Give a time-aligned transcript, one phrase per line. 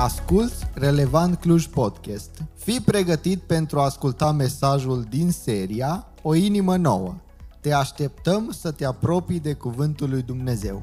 [0.00, 2.42] Asculți Relevant Cluj Podcast.
[2.56, 7.16] Fii pregătit pentru a asculta mesajul din seria O inimă nouă.
[7.60, 10.82] Te așteptăm să te apropii de Cuvântul lui Dumnezeu.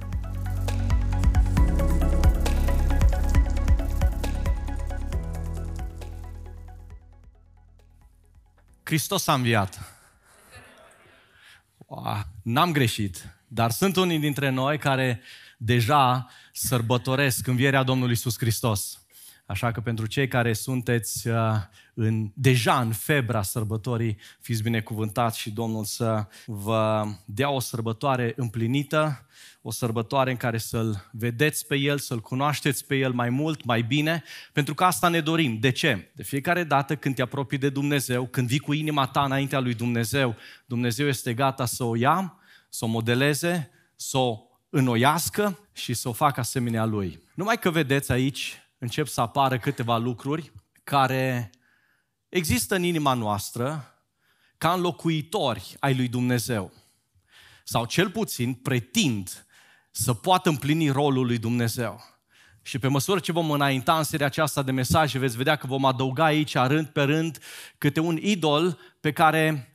[8.83, 9.79] Hristos a înviat.
[11.77, 15.21] Wow, n-am greșit, dar sunt unii dintre noi care
[15.57, 19.01] deja sărbătoresc învierea Domnului Isus Hristos.
[19.49, 21.35] Așa că pentru cei care sunteți uh,
[21.93, 29.27] în, deja în febra sărbătorii, fiți binecuvântați și Domnul să vă dea o sărbătoare împlinită,
[29.61, 33.81] o sărbătoare în care să-L vedeți pe El, să-L cunoașteți pe El mai mult, mai
[33.81, 35.59] bine, pentru că asta ne dorim.
[35.59, 36.11] De ce?
[36.15, 39.73] De fiecare dată când te apropii de Dumnezeu, când vii cu inima ta înaintea lui
[39.73, 40.35] Dumnezeu,
[40.65, 46.11] Dumnezeu este gata să o ia, să o modeleze, să o înnoiască și să o
[46.11, 47.19] facă asemenea Lui.
[47.33, 50.51] Numai că vedeți aici, încep să apară câteva lucruri
[50.83, 51.49] care
[52.29, 53.91] există în inima noastră
[54.57, 56.71] ca înlocuitori ai lui Dumnezeu.
[57.63, 59.45] Sau cel puțin pretind
[59.91, 62.01] să poată împlini rolul lui Dumnezeu.
[62.61, 65.85] Și pe măsură ce vom înainta în seria aceasta de mesaje, veți vedea că vom
[65.85, 67.39] adăuga aici, rând pe rând,
[67.77, 69.71] câte un idol pe care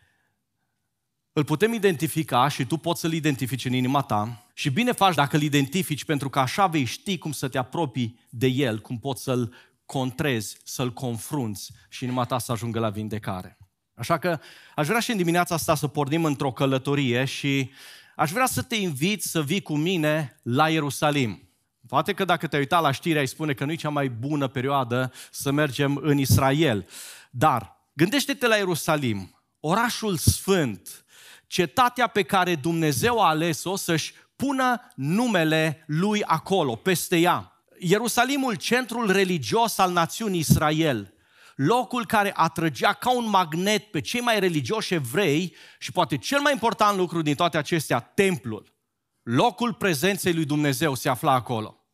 [1.33, 4.47] îl putem identifica și tu poți să-l identifici în inima ta.
[4.53, 8.19] Și bine faci dacă îl identifici, pentru că așa vei ști cum să te apropii
[8.29, 9.55] de el, cum poți să-l
[9.87, 13.59] contrezi, să-l confrunți și inima ta să ajungă la vindecare.
[13.95, 14.39] Așa că
[14.75, 17.71] aș vrea și în dimineața asta să pornim într-o călătorie și
[18.17, 21.49] aș vrea să te invit să vii cu mine la Ierusalim.
[21.89, 24.49] Poate că dacă te-ai uitat la știri, ai spune că nu e cea mai bună
[24.49, 26.89] perioadă să mergem în Israel.
[27.31, 31.05] Dar gândește-te la Ierusalim, orașul sfânt,
[31.47, 37.53] cetatea pe care Dumnezeu a ales-o să-și pună numele lui acolo, peste ea.
[37.79, 41.15] Ierusalimul, centrul religios al națiunii Israel,
[41.55, 46.53] locul care atrăgea ca un magnet pe cei mai religioși evrei și poate cel mai
[46.53, 48.75] important lucru din toate acestea, templul.
[49.23, 51.85] Locul prezenței lui Dumnezeu se afla acolo.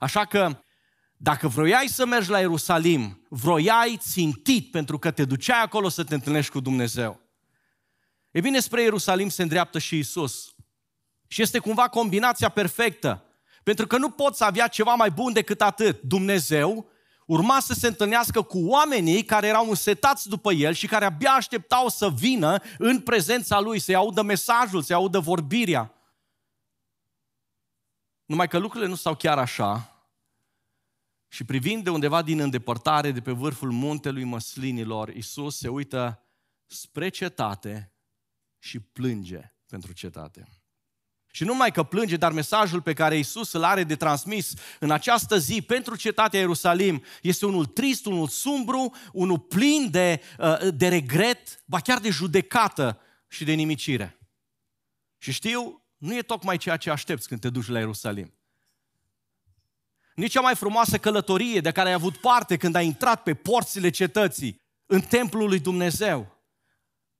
[0.00, 0.62] Așa că
[1.16, 6.14] dacă vroiai să mergi la Ierusalim, vroiai țintit pentru că te duceai acolo să te
[6.14, 7.20] întâlnești cu Dumnezeu.
[8.30, 10.53] E bine, spre Ierusalim se îndreaptă și Isus.
[11.34, 13.24] Și este cumva combinația perfectă.
[13.62, 16.02] Pentru că nu poți avea ceva mai bun decât atât.
[16.02, 16.88] Dumnezeu
[17.26, 21.88] urma să se întâlnească cu oamenii care erau însetați după el și care abia așteptau
[21.88, 25.94] să vină în prezența lui, să-i audă mesajul, să-i audă vorbirea.
[28.24, 29.98] Numai că lucrurile nu stau chiar așa.
[31.28, 36.22] Și privind de undeva din îndepărtare, de pe vârful muntelui măslinilor, Isus se uită
[36.66, 37.92] spre cetate
[38.58, 40.48] și plânge pentru cetate.
[41.34, 44.90] Și nu numai că plânge, dar mesajul pe care Isus îl are de transmis în
[44.90, 50.88] această zi pentru cetatea Ierusalim este unul trist, unul sumbru, unul plin de, uh, de
[50.88, 54.18] regret, ba chiar de judecată și de nimicire.
[55.18, 58.34] Și știu, nu e tocmai ceea ce aștepți când te duci la Ierusalim.
[60.14, 63.90] Nici cea mai frumoasă călătorie de care ai avut parte când ai intrat pe porțile
[63.90, 66.38] cetății, în templul lui Dumnezeu.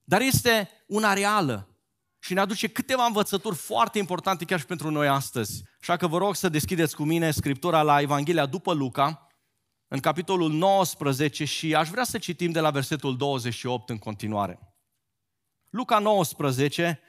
[0.04, 1.68] Dar este una reală,
[2.24, 5.62] și ne aduce câteva învățături foarte importante chiar și pentru noi astăzi.
[5.80, 9.26] Așa că vă rog să deschideți cu mine Scriptura la Evanghelia după Luca,
[9.88, 14.58] în capitolul 19 și aș vrea să citim de la versetul 28 în continuare.
[15.70, 17.00] Luca 19,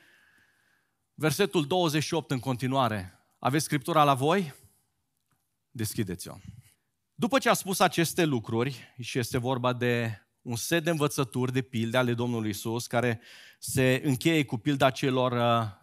[1.13, 3.27] versetul 28 în continuare.
[3.39, 4.53] Aveți Scriptura la voi?
[5.71, 6.35] Deschideți-o.
[7.13, 11.61] După ce a spus aceste lucruri, și este vorba de un set de învățături, de
[11.61, 13.21] pilde ale Domnului Isus, care
[13.59, 15.33] se încheie cu pilda celor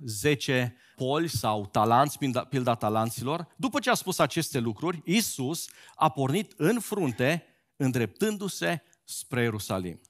[0.04, 3.46] 10 uh, poli sau talanți, pilda, pilda talanților.
[3.56, 7.44] După ce a spus aceste lucruri, Isus a pornit în frunte,
[7.76, 10.00] îndreptându-se spre Ierusalim.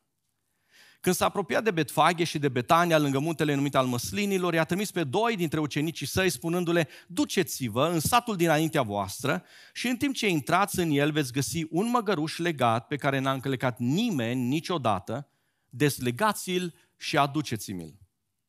[1.02, 4.90] Când s-a apropiat de Betfage și de Betania, lângă muntele numit al măslinilor, i-a trimis
[4.90, 10.28] pe doi dintre ucenicii săi, spunându-le, duceți-vă în satul dinaintea voastră și în timp ce
[10.28, 15.28] intrați în el veți găsi un măgăruș legat pe care n-a încălecat nimeni niciodată,
[15.68, 17.98] dezlegați-l și aduceți-mi-l.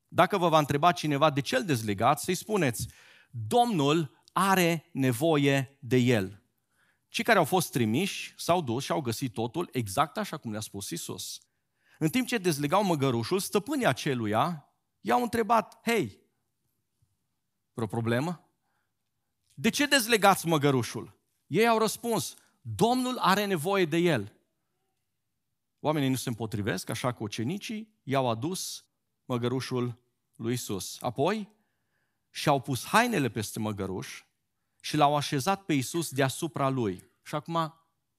[0.08, 2.88] Dacă vă va întreba cineva de ce îl dezlegați, să-i spuneți,
[3.30, 6.44] Domnul are nevoie de el.
[7.08, 10.60] Cei care au fost trimiși s-au dus și au găsit totul exact așa cum le-a
[10.60, 11.42] spus Isus.
[12.04, 14.70] În timp ce dezlegau măgărușul, stăpânii aceluia
[15.02, 16.20] i-au întrebat, hei,
[17.74, 18.50] vreo problemă?
[19.54, 21.20] De ce dezlegați măgărușul?
[21.48, 24.36] Ei au răspuns, Domnul are nevoie de el.
[25.80, 28.86] Oamenii nu se împotrivesc, așa că ucenicii i-au adus
[29.26, 30.02] măgărușul
[30.36, 30.98] lui Isus.
[31.02, 31.56] Apoi
[32.30, 34.24] și-au pus hainele peste măgăruș
[34.80, 37.12] și l-au așezat pe Isus deasupra lui.
[37.22, 37.74] Și acum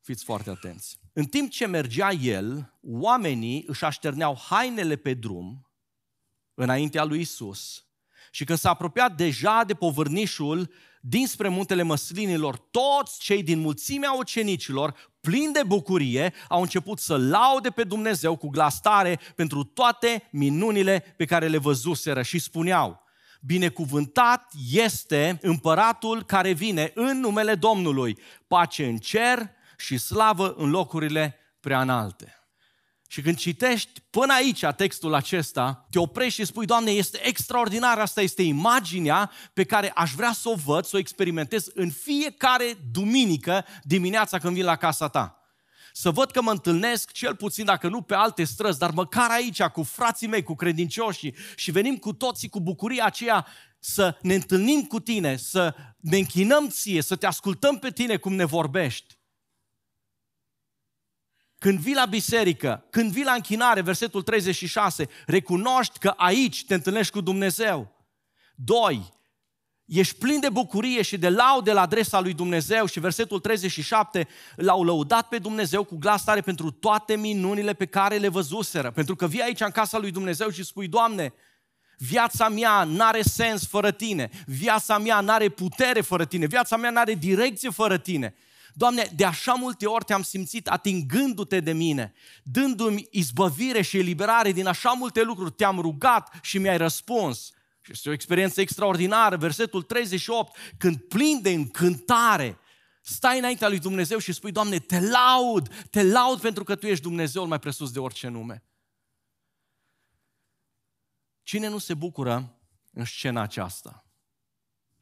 [0.05, 0.99] Fiți foarte atenți.
[1.12, 5.71] În timp ce mergea el, oamenii își așterneau hainele pe drum
[6.55, 7.85] înaintea lui Isus.
[8.31, 10.71] Și când s-a apropiat deja de povârnișul
[11.01, 17.71] dinspre muntele măslinilor, toți cei din mulțimea ucenicilor, plini de bucurie, au început să laude
[17.71, 23.03] pe Dumnezeu cu glas tare pentru toate minunile pe care le văzuseră și spuneau,
[23.41, 31.38] binecuvântat este împăratul care vine în numele Domnului, pace în cer și slavă în locurile
[31.61, 32.38] prea înalte.
[33.09, 38.21] Și când citești până aici textul acesta, te oprești și spui, Doamne, este extraordinar, asta
[38.21, 43.65] este imaginea pe care aș vrea să o văd, să o experimentez în fiecare duminică
[43.82, 45.38] dimineața când vin la casa ta.
[45.93, 49.62] Să văd că mă întâlnesc, cel puțin dacă nu pe alte străzi, dar măcar aici
[49.62, 53.47] cu frații mei, cu credincioșii și venim cu toții cu bucuria aceea
[53.79, 58.35] să ne întâlnim cu tine, să ne închinăm ție, să te ascultăm pe tine cum
[58.35, 59.19] ne vorbești.
[61.65, 67.13] Când vii la biserică, când vii la închinare, versetul 36, recunoști că aici te întâlnești
[67.13, 67.93] cu Dumnezeu.
[68.55, 69.13] Doi,
[69.85, 74.85] ești plin de bucurie și de laude la adresa lui Dumnezeu și versetul 37 l-au
[74.85, 78.91] lăudat pe Dumnezeu cu glas tare pentru toate minunile pe care le văzuseră.
[78.91, 81.33] Pentru că vii aici în casa lui Dumnezeu și spui, Doamne,
[81.99, 87.15] viața mea n-are sens fără Tine, viața mea n-are putere fără Tine, viața mea n-are
[87.15, 88.35] direcție fără Tine.
[88.76, 94.67] Doamne, de așa multe ori te-am simțit atingându-te de mine, dându-mi izbăvire și eliberare din
[94.67, 97.53] așa multe lucruri, te-am rugat și mi-ai răspuns.
[97.81, 102.59] Și este o experiență extraordinară, versetul 38, când plin de încântare,
[103.03, 107.03] stai înaintea lui Dumnezeu și spui, Doamne, te laud, te laud pentru că Tu ești
[107.03, 108.65] Dumnezeul mai presus de orice nume.
[111.43, 112.59] Cine nu se bucură
[112.93, 114.05] în scena aceasta?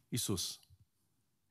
[0.09, 0.61] Isus.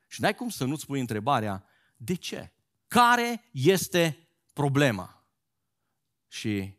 [0.07, 1.65] Și n-ai cum să nu-ți pui întrebarea,
[2.03, 2.51] de ce?
[2.87, 5.25] Care este problema?
[6.27, 6.73] Și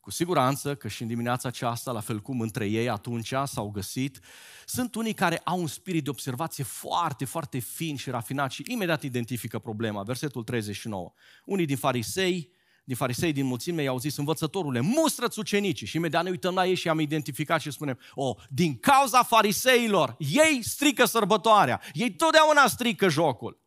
[0.00, 4.20] cu siguranță că și în dimineața aceasta, la fel cum între ei atunci s-au găsit,
[4.64, 9.02] sunt unii care au un spirit de observație foarte, foarte fin și rafinat și imediat
[9.02, 10.02] identifică problema.
[10.02, 11.12] Versetul 39.
[11.44, 12.52] Unii din farisei,
[12.84, 15.86] din farisei din mulțime i-au zis, învățătorule, mustră-ți ucenicii.
[15.86, 19.22] Și imediat ne uităm la ei și am identificat și spunem, o, oh, din cauza
[19.22, 23.63] fariseilor, ei strică sărbătoarea, ei totdeauna strică jocul.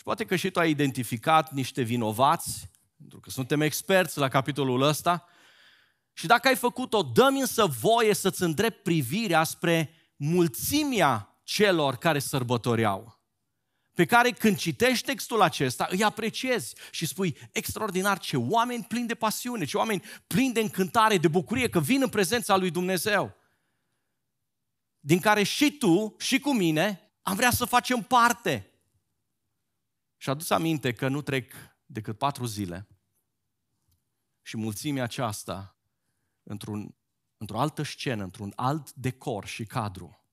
[0.00, 4.82] Și poate că și tu ai identificat niște vinovați, pentru că suntem experți la capitolul
[4.82, 5.26] ăsta,
[6.12, 13.20] și dacă ai făcut-o, dă-mi însă voie să-ți îndrept privirea spre mulțimea celor care sărbătoreau,
[13.94, 19.14] pe care când citești textul acesta îi apreciezi și spui, extraordinar, ce oameni plini de
[19.14, 23.36] pasiune, ce oameni plini de încântare, de bucurie, că vin în prezența lui Dumnezeu,
[25.00, 28.69] din care și tu și cu mine am vrea să facem parte.
[30.20, 31.52] Și adus aminte că nu trec
[31.86, 32.88] decât patru zile
[34.42, 35.76] și mulțimea aceasta,
[36.42, 36.94] într-un,
[37.36, 40.24] într-o altă scenă, într-un alt decor și cadru,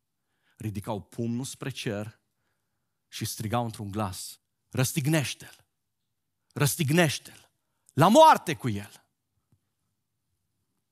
[0.57, 2.19] ridicau pumnul spre cer
[3.07, 4.39] și strigau într-un glas,
[4.69, 5.65] răstignește-l,
[6.53, 7.51] răstignește-l,
[7.93, 9.05] la moarte cu el.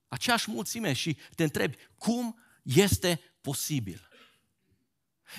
[0.08, 4.08] Aceeași mulțime și te întrebi, cum este posibil?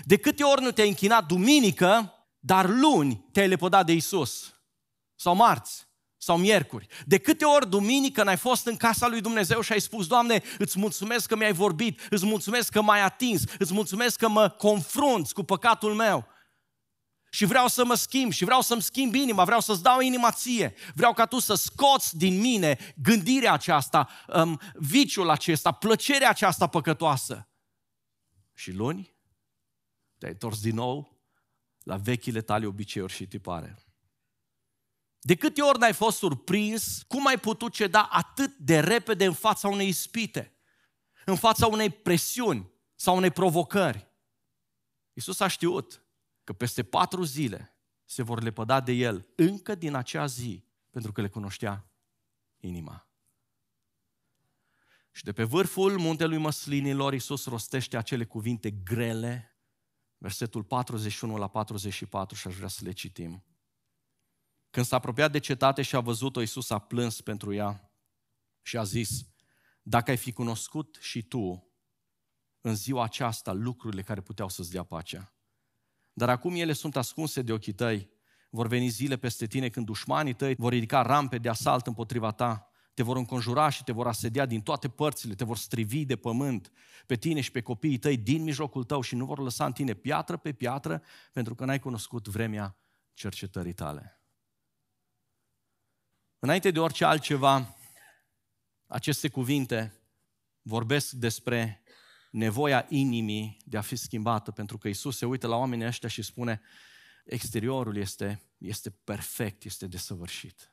[0.05, 2.11] De câte ori nu te-ai închinat duminică
[2.47, 4.55] dar luni te-ai lepădat de Isus.
[5.15, 5.89] Sau marți.
[6.17, 6.87] Sau miercuri.
[7.07, 10.79] De câte ori duminică n-ai fost în casa lui Dumnezeu și ai spus, Doamne, îți
[10.79, 15.43] mulțumesc că mi-ai vorbit, îți mulțumesc că m-ai atins, îți mulțumesc că mă confrunți cu
[15.43, 16.27] păcatul meu.
[17.31, 20.75] Și vreau să mă schimb și vreau să-mi schimb inima, vreau să-ți dau inima ție.
[20.95, 27.49] Vreau ca tu să scoți din mine gândirea aceasta, um, viciul acesta, plăcerea aceasta păcătoasă.
[28.55, 29.15] Și luni
[30.19, 31.16] te-ai întors din nou
[31.87, 33.77] la vechile tale obiceiuri și tipare.
[35.19, 39.69] De câte ori n-ai fost surprins, cum ai putut ceda atât de repede în fața
[39.69, 40.57] unei ispite,
[41.25, 44.09] în fața unei presiuni sau unei provocări?
[45.13, 46.05] Iisus a știut
[46.45, 51.21] că peste patru zile se vor lepăda de el încă din acea zi, pentru că
[51.21, 51.91] le cunoștea
[52.57, 53.11] inima.
[55.13, 59.56] Și de pe vârful muntelui măslinilor, Iisus rostește acele cuvinte grele,
[60.27, 63.45] versetul 41 la 44 și aș vrea să le citim.
[64.71, 67.91] Când s-a apropiat de cetate și a văzut-o, Iisus a plâns pentru ea
[68.63, 69.27] și a zis,
[69.83, 71.71] dacă ai fi cunoscut și tu
[72.61, 75.35] în ziua aceasta lucrurile care puteau să-ți dea pacea.
[76.13, 78.11] Dar acum ele sunt ascunse de ochii tăi.
[78.51, 82.66] Vor veni zile peste tine când dușmanii tăi vor ridica rampe de asalt împotriva ta
[82.97, 86.73] te vor înconjura și te vor asedia din toate părțile, te vor strivi de pământ
[87.07, 89.95] pe tine și pe copiii tăi din mijlocul tău și nu vor lăsa în tine
[89.95, 92.77] piatră pe piatră pentru că n-ai cunoscut vremea
[93.15, 94.21] cercetării tale.
[96.39, 97.77] Înainte de orice altceva,
[98.87, 100.01] aceste cuvinte
[100.63, 101.83] vorbesc despre
[102.31, 106.23] nevoia inimii de a fi schimbată, pentru că Isus se uită la oamenii ăștia și
[106.23, 106.61] spune,
[107.25, 110.71] exteriorul este, este perfect, este desăvârșit.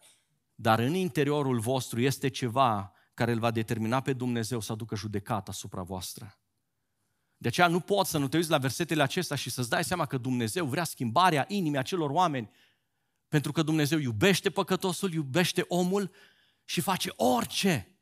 [0.64, 5.48] Dar în interiorul vostru este ceva care îl va determina pe Dumnezeu să aducă judecat
[5.48, 6.40] asupra voastră.
[7.38, 10.06] De aceea nu poți să nu te uiți la versetele acestea și să-ți dai seama
[10.06, 12.50] că Dumnezeu vrea schimbarea inimii acelor oameni,
[13.28, 16.12] pentru că Dumnezeu iubește păcătosul, iubește omul
[16.64, 17.98] și face orice.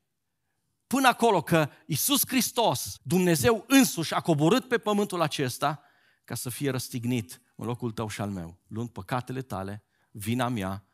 [0.87, 5.81] Până acolo că Isus Hristos, Dumnezeu însuși, a coborât pe pământul acesta
[6.23, 10.85] ca să fie răstignit în locul tău și al meu, luând păcatele tale, vina mea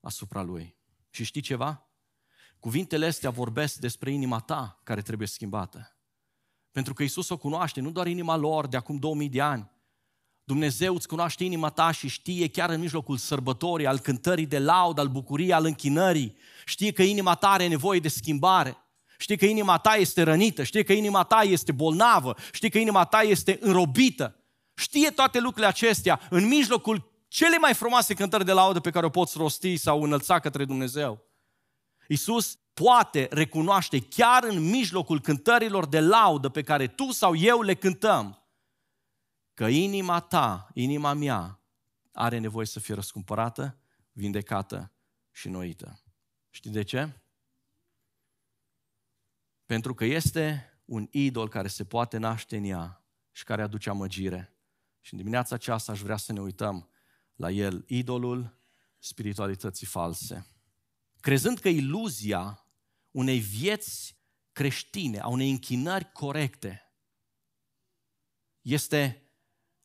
[0.00, 0.76] asupra lui.
[1.10, 1.88] Și știi ceva?
[2.58, 5.96] Cuvintele astea vorbesc despre inima ta care trebuie schimbată.
[6.72, 9.70] Pentru că Isus o cunoaște, nu doar inima lor de acum 2000 de ani.
[10.44, 14.98] Dumnezeu îți cunoaște inima ta și știe chiar în mijlocul sărbătorii, al cântării de laud,
[14.98, 16.36] al bucuriei, al închinării.
[16.64, 18.76] Știe că inima ta are nevoie de schimbare.
[19.18, 23.04] Știi că inima ta este rănită, știi că inima ta este bolnavă, știi că inima
[23.04, 24.36] ta este înrobită.
[24.74, 29.10] Știe toate lucrurile acestea în mijlocul cele mai frumoase cântări de laudă pe care o
[29.10, 31.26] poți rosti sau înălța către Dumnezeu.
[32.08, 37.74] Iisus poate recunoaște chiar în mijlocul cântărilor de laudă pe care tu sau eu le
[37.74, 38.42] cântăm,
[39.54, 41.60] că inima ta, inima mea,
[42.12, 43.78] are nevoie să fie răscumpărată,
[44.12, 44.92] vindecată
[45.30, 46.02] și noită.
[46.50, 47.20] Știi de ce?
[49.66, 54.56] Pentru că este un idol care se poate naște în ea și care aduce amăgire.
[55.00, 56.88] Și în dimineața aceasta aș vrea să ne uităm
[57.38, 58.58] la el, idolul
[58.98, 60.46] spiritualității false.
[61.20, 62.66] Crezând că iluzia
[63.10, 64.16] unei vieți
[64.52, 66.92] creștine, a unei închinări corecte,
[68.60, 69.22] este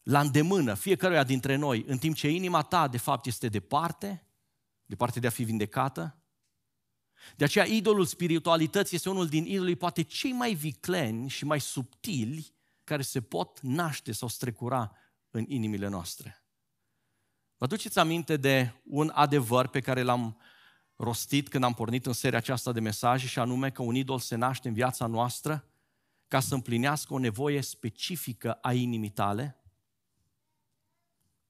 [0.04, 4.28] la îndemână fiecăruia dintre noi, în timp ce inima ta, de fapt, este departe,
[4.86, 6.18] departe de a fi vindecată,
[7.36, 12.54] de aceea, idolul spiritualității este unul din idolii poate cei mai vicleni și mai subtili
[12.84, 14.96] care se pot naște sau strecura
[15.30, 16.43] în inimile noastre.
[17.64, 20.38] Vă duceți aminte de un adevăr pe care l-am
[20.96, 24.36] rostit când am pornit în seria aceasta de mesaje și anume că un idol se
[24.36, 25.66] naște în viața noastră
[26.28, 29.64] ca să împlinească o nevoie specifică a inimii tale?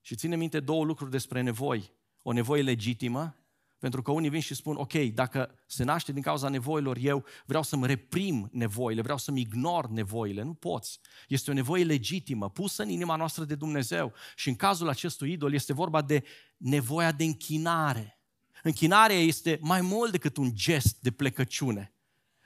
[0.02, 1.92] Și ține minte două lucruri despre nevoi.
[2.22, 3.36] O nevoie legitimă
[3.84, 7.64] pentru că unii vin și spun, ok, dacă se naște din cauza nevoilor, eu vreau
[7.64, 10.42] să-mi reprim nevoile, vreau să-mi ignor nevoile.
[10.44, 11.00] Nu poți.
[11.28, 14.14] Este o nevoie legitimă, pusă în inima noastră de Dumnezeu.
[14.36, 16.24] Și în cazul acestui idol este vorba de
[16.58, 18.20] nevoia de închinare.
[18.62, 21.94] Închinarea este mai mult decât un gest de plecăciune.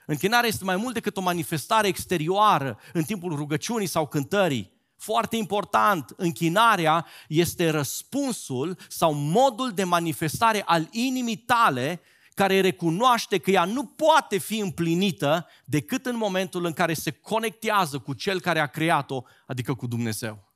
[0.06, 4.77] Închinarea este mai mult decât o manifestare exterioară în timpul rugăciunii sau cântării.
[4.98, 12.00] Foarte important, închinarea este răspunsul sau modul de manifestare al inimii tale
[12.34, 17.98] care recunoaște că ea nu poate fi împlinită decât în momentul în care se conectează
[17.98, 20.52] cu Cel care a creat-o, adică cu Dumnezeu.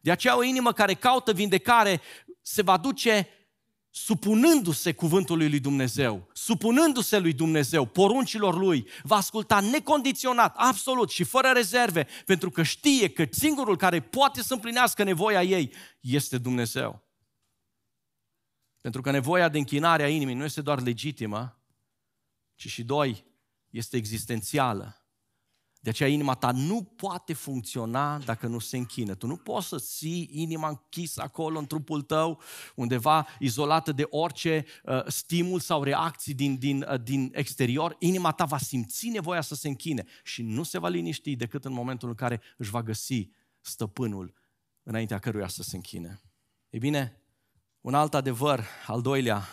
[0.00, 2.00] De aceea o inimă care caută vindecare
[2.42, 3.28] se va duce
[3.96, 11.48] supunându-se cuvântului lui Dumnezeu, supunându-se lui Dumnezeu, poruncilor lui, va asculta necondiționat, absolut și fără
[11.48, 17.02] rezerve, pentru că știe că singurul care poate să împlinească nevoia ei este Dumnezeu.
[18.80, 21.62] Pentru că nevoia de închinare a inimii nu este doar legitimă,
[22.54, 23.24] ci și doi,
[23.70, 25.03] este existențială.
[25.84, 29.14] De aceea inima ta nu poate funcționa dacă nu se închină.
[29.14, 32.40] Tu nu poți să ții inima închisă acolo în trupul tău,
[32.74, 37.96] undeva izolată de orice uh, stimul sau reacții din, din, uh, din exterior.
[37.98, 41.72] Inima ta va simți nevoia să se închine și nu se va liniști decât în
[41.72, 44.34] momentul în care își va găsi stăpânul
[44.82, 46.20] înaintea căruia să se închine.
[46.70, 47.20] Ei bine,
[47.80, 49.48] un alt adevăr, al doilea,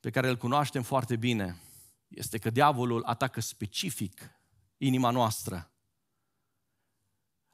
[0.00, 1.60] pe care îl cunoaștem foarte bine,
[2.08, 4.34] este că diavolul atacă specific
[4.76, 5.70] inima noastră.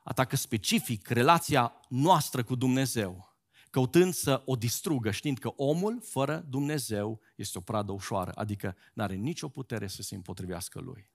[0.03, 3.37] Atacă specific relația noastră cu Dumnezeu,
[3.71, 9.03] căutând să o distrugă, știind că omul fără Dumnezeu este o pradă ușoară, adică nu
[9.03, 11.11] are nicio putere să se împotrivească lui.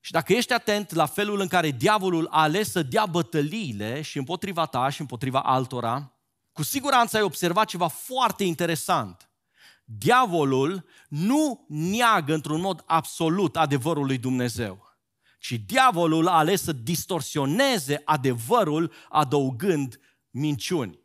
[0.00, 4.18] Și dacă ești atent la felul în care diavolul a ales să dea bătăliile și
[4.18, 6.12] împotriva ta și împotriva altora,
[6.52, 9.28] cu siguranță ai observat ceva foarte interesant
[9.84, 14.96] diavolul nu neagă într-un mod absolut adevărul lui Dumnezeu,
[15.38, 20.00] ci diavolul a ales să distorsioneze adevărul adăugând
[20.30, 21.02] minciuni.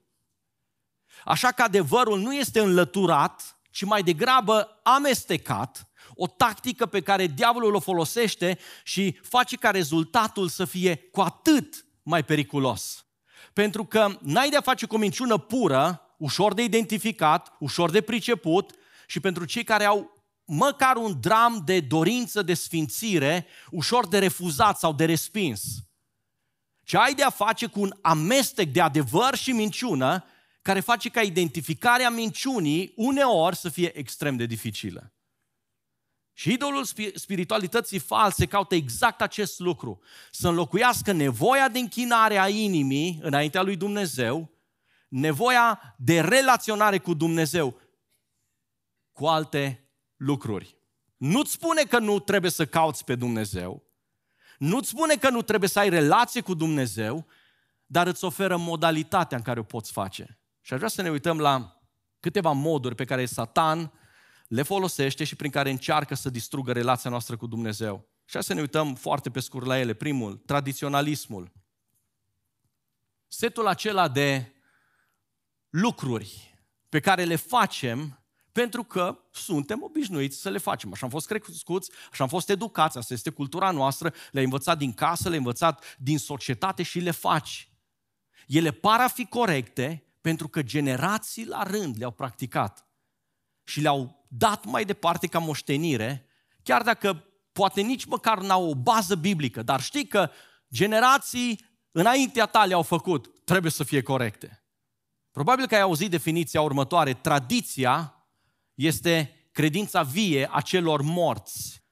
[1.26, 7.74] Așa că adevărul nu este înlăturat, ci mai degrabă amestecat, o tactică pe care diavolul
[7.74, 13.06] o folosește și face ca rezultatul să fie cu atât mai periculos.
[13.54, 18.76] Pentru că n-ai de-a face cu o minciună pură ușor de identificat, ușor de priceput
[19.08, 24.80] și pentru cei care au măcar un dram de dorință de sfințire, ușor de refuzat
[24.80, 25.62] sau de respins.
[26.84, 30.26] Ce ai de a face cu un amestec de adevăr și minciună
[30.62, 35.14] care face ca identificarea minciunii uneori să fie extrem de dificilă.
[36.34, 36.84] Și idolul
[37.14, 40.02] spiritualității false caută exact acest lucru.
[40.32, 44.59] Să înlocuiască nevoia de închinare a inimii înaintea lui Dumnezeu,
[45.10, 47.80] nevoia de relaționare cu Dumnezeu
[49.12, 50.78] cu alte lucruri.
[51.18, 53.84] Nu-ți spune că nu trebuie să cauți pe Dumnezeu,
[54.58, 57.25] nu-ți spune că nu trebuie să ai relație cu Dumnezeu,
[57.86, 60.39] dar îți oferă modalitatea în care o poți face.
[60.62, 61.82] Și aș vrea să ne uităm la
[62.20, 63.92] câteva moduri pe care Satan
[64.48, 68.08] le folosește și prin care încearcă să distrugă relația noastră cu Dumnezeu.
[68.25, 69.94] Și să ne uităm foarte pe scurt la ele.
[69.94, 71.51] Primul, tradiționalismul.
[73.28, 74.54] Setul acela de
[75.70, 76.58] lucruri
[76.90, 80.94] pe care le facem pentru că suntem obișnuiți să le facem.
[80.94, 84.94] Așa am fost crescuți, așa am fost educați, asta este cultura noastră, le-ai învățat din
[84.94, 87.70] casă, le-ai învățat din societate și le faci.
[88.48, 92.88] Ele par a fi corecte pentru că generații la rând le-au practicat
[93.64, 96.26] și le-au dat mai departe ca moștenire,
[96.64, 100.30] chiar dacă poate nici măcar n-au o bază biblică, dar știi că
[100.74, 104.59] generații înaintea ta le-au făcut, trebuie să fie corecte.
[105.32, 108.14] Probabil că ai auzit definiția următoare, tradiția
[108.74, 111.84] este credința vie a celor morți.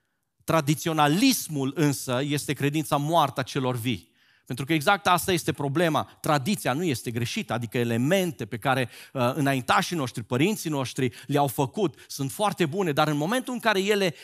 [0.44, 4.15] Tradiționalismul însă este credința moartă a celor vii.
[4.46, 6.03] Pentru că exact asta este problema.
[6.03, 12.06] Tradiția nu este greșită, adică elemente pe care uh, înaintașii noștri, părinții noștri le-au făcut
[12.08, 14.15] sunt foarte bune, dar în momentul în care ele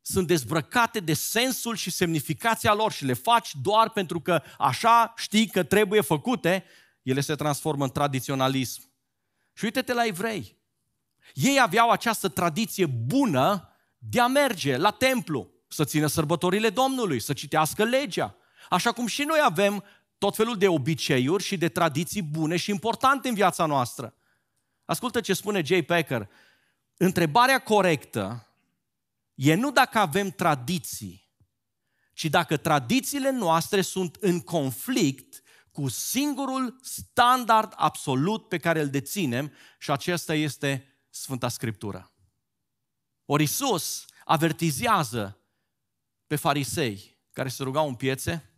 [0.00, 5.46] sunt dezbrăcate de sensul și semnificația lor și le faci doar pentru că așa știi
[5.46, 6.64] că trebuie făcute,
[7.02, 8.82] ele se transformă în tradiționalism.
[9.52, 10.56] Și uite-te la evrei.
[11.34, 17.32] Ei aveau această tradiție bună de a merge la templu, să țină sărbătorile Domnului, să
[17.32, 18.36] citească legea.
[18.70, 19.84] Așa cum și noi avem
[20.18, 24.14] tot felul de obiceiuri și de tradiții bune și importante în viața noastră.
[24.84, 26.28] Ascultă ce spune Jay Packer.
[26.96, 28.46] Întrebarea corectă
[29.34, 31.30] e nu dacă avem tradiții,
[32.12, 35.41] ci dacă tradițiile noastre sunt în conflict
[35.72, 42.12] cu singurul standard absolut pe care îl deținem și acesta este Sfânta Scriptură.
[43.24, 45.40] Ori Isus avertizează
[46.26, 48.50] pe farisei care se rugau în piețe,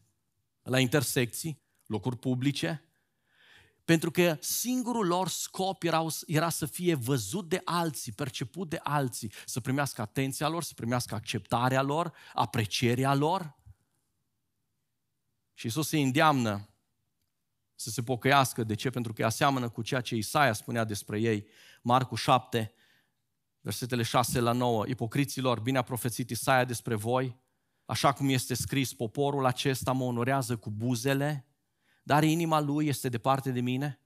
[0.63, 2.85] la intersecții, locuri publice,
[3.85, 9.33] pentru că singurul lor scop era, era să fie văzut de alții, perceput de alții,
[9.45, 13.57] să primească atenția lor, să primească acceptarea lor, aprecierea lor.
[15.53, 16.74] Și Isus se îndeamnă
[17.75, 18.65] să se pocăiască.
[18.65, 18.91] De ce?
[18.91, 21.47] Pentru că aseamănă cu ceea ce Isaia spunea despre ei.
[21.83, 22.75] Marcu 7,
[23.61, 24.85] versetele 6 la 9.
[24.87, 27.37] Ipocriților, bine a profețit Isaia despre voi,
[27.87, 31.47] așa cum este scris, poporul acesta mă onorează cu buzele,
[32.03, 33.99] dar inima lui este departe de mine.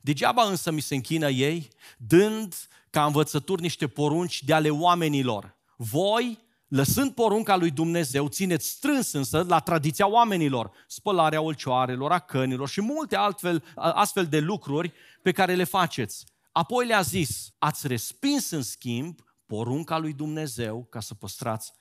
[0.00, 2.54] Degeaba însă mi se închină ei, dând
[2.90, 5.56] ca învățături niște porunci de ale oamenilor.
[5.76, 12.68] Voi lăsând porunca lui Dumnezeu, țineți strâns însă la tradiția oamenilor, spălarea olcioarelor, a cănilor
[12.68, 16.26] și multe altfel, astfel de lucruri pe care le faceți.
[16.52, 21.72] Apoi le-a zis, ați respins în schimb porunca lui Dumnezeu ca să păstrați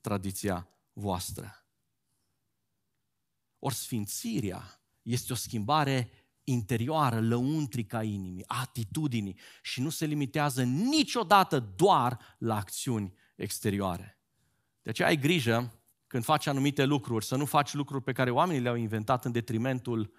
[0.00, 1.66] tradiția voastră.
[3.58, 6.10] Ori sfințirea este o schimbare
[6.44, 14.13] interioară, lăuntrică a inimii, a atitudinii și nu se limitează niciodată doar la acțiuni exterioare.
[14.84, 15.72] De aceea ai grijă
[16.06, 20.12] când faci anumite lucruri, să nu faci lucruri pe care oamenii le-au inventat în detrimentul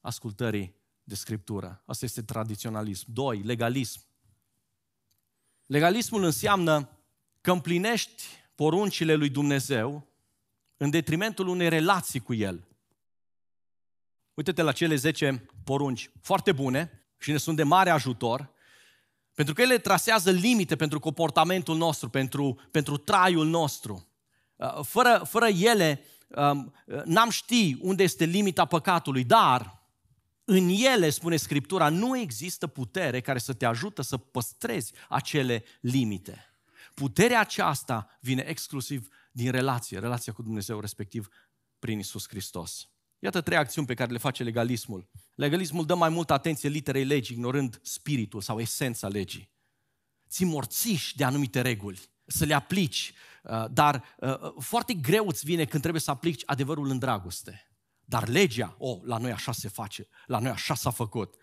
[0.00, 1.82] ascultării de Scriptură.
[1.86, 3.04] Asta este tradiționalism.
[3.12, 4.00] Doi, legalism.
[5.66, 6.98] Legalismul înseamnă
[7.40, 8.22] că împlinești
[8.54, 10.06] poruncile lui Dumnezeu
[10.76, 12.68] în detrimentul unei relații cu El.
[14.34, 18.50] Uite-te la cele 10 porunci foarte bune și ne sunt de mare ajutor,
[19.38, 24.06] pentru că ele trasează limite pentru comportamentul nostru, pentru, pentru traiul nostru.
[24.56, 26.74] Uh, fără, fără ele, um,
[27.04, 29.82] n-am ști unde este limita păcatului, dar
[30.44, 36.58] în ele, spune Scriptura, nu există putere care să te ajută să păstrezi acele limite.
[36.94, 41.28] Puterea aceasta vine exclusiv din relație, relația cu Dumnezeu, respectiv
[41.78, 42.88] prin Isus Hristos.
[43.18, 45.08] Iată trei acțiuni pe care le face legalismul.
[45.34, 49.50] Legalismul dă mai multă atenție literei legii, ignorând spiritul sau esența legii.
[50.28, 55.44] Ți morțiși de anumite reguli, să le aplici, uh, dar uh, uh, foarte greu îți
[55.44, 57.62] vine când trebuie să aplici adevărul în dragoste.
[58.04, 61.34] Dar legea, oh, la noi așa se face, la noi așa s-a făcut.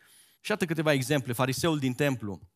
[0.41, 1.33] Și atât câteva exemple.
[1.33, 2.49] Fariseul din templu,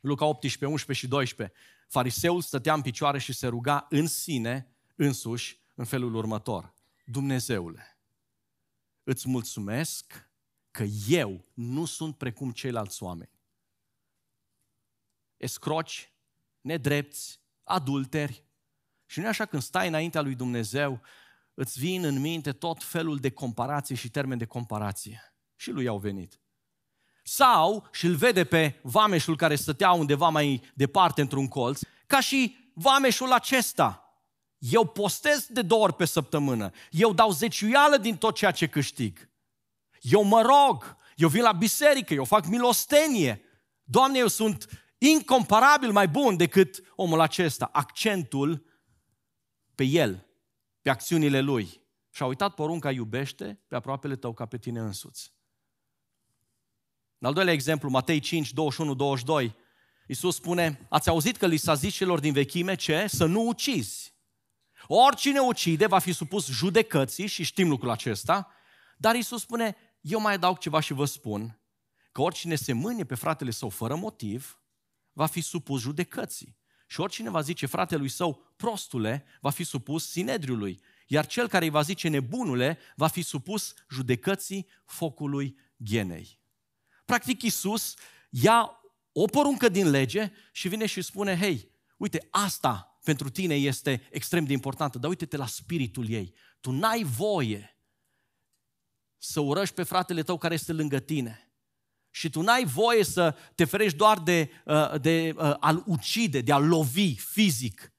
[0.00, 1.56] Luca 18, 11 și 12.
[1.88, 6.74] Fariseul stătea în picioare și se ruga în sine, însuși, în felul următor.
[7.04, 7.93] Dumnezeule,
[9.04, 10.28] îți mulțumesc
[10.70, 13.30] că eu nu sunt precum ceilalți oameni.
[15.36, 16.12] Escroci,
[16.60, 18.44] nedrepți, adulteri.
[19.06, 21.00] Și nu e așa când stai înaintea lui Dumnezeu,
[21.54, 25.34] îți vin în minte tot felul de comparații și termeni de comparație.
[25.56, 26.40] Și lui au venit.
[27.22, 32.56] Sau și îl vede pe vameșul care stătea undeva mai departe într-un colț, ca și
[32.74, 34.03] vameșul acesta.
[34.70, 36.70] Eu postez de două ori pe săptămână.
[36.90, 39.30] Eu dau zeciuială din tot ceea ce câștig.
[40.00, 40.96] Eu mă rog.
[41.16, 42.14] Eu vin la biserică.
[42.14, 43.42] Eu fac milostenie.
[43.82, 47.68] Doamne, eu sunt incomparabil mai bun decât omul acesta.
[47.72, 48.64] Accentul
[49.74, 50.26] pe el,
[50.82, 51.82] pe acțiunile lui.
[52.10, 55.32] Și a uitat porunca iubește pe aproapele tău ca pe tine însuți.
[57.18, 59.56] În al doilea exemplu, Matei 5, 21, 22,
[60.06, 63.06] Iisus spune, ați auzit că li s-a zis celor din vechime ce?
[63.06, 64.13] Să nu ucizi.
[64.86, 68.50] Oricine ucide va fi supus judecății și știm lucrul acesta,
[68.96, 71.60] dar Iisus spune, eu mai adaug ceva și vă spun,
[72.12, 74.60] că oricine se mânie pe fratele său fără motiv,
[75.12, 76.56] va fi supus judecății.
[76.86, 80.80] Și oricine va zice fratelui său, prostule, va fi supus sinedriului.
[81.06, 86.40] Iar cel care îi va zice nebunule, va fi supus judecății focului ghenei.
[87.04, 87.94] Practic Iisus
[88.30, 88.80] ia
[89.12, 94.44] o poruncă din lege și vine și spune, hei, uite, asta pentru tine este extrem
[94.44, 96.34] de importantă, dar uite-te la spiritul ei.
[96.60, 97.78] Tu n-ai voie
[99.18, 101.52] să urăști pe fratele tău care este lângă tine.
[102.10, 106.52] Și tu n-ai voie să te ferești doar de, uh, de uh, a-l ucide, de
[106.52, 107.92] a-l lovi fizic.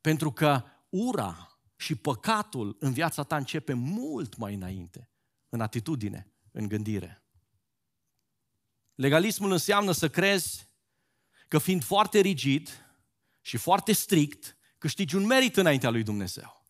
[0.00, 5.10] Pentru că ura și păcatul în viața ta începe mult mai înainte,
[5.48, 7.22] în atitudine, în gândire.
[8.94, 10.68] Legalismul înseamnă să crezi
[11.48, 12.87] că fiind foarte rigid
[13.48, 16.66] și foarte strict, câștigi un merit înaintea lui Dumnezeu.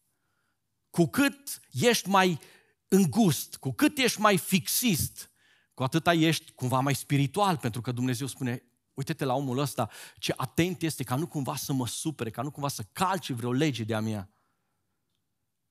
[0.91, 2.41] Cu cât ești mai
[2.89, 5.31] îngust, cu cât ești mai fixist,
[5.75, 8.63] cu atâta ești cumva mai spiritual, pentru că Dumnezeu spune,
[8.95, 12.51] uite-te la omul ăsta, ce atent este ca nu cumva să mă supere, ca nu
[12.51, 14.31] cumva să calce vreo lege de-a mea.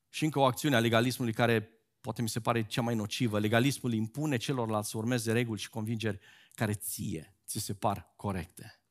[0.10, 1.70] Și încă o acțiune a legalismului care
[2.02, 3.39] poate mi se pare cea mai nocivă.
[3.39, 6.20] Legalismul impune celorlalți să urmeze reguli și convingeri
[6.54, 8.82] care ție ți se par corecte.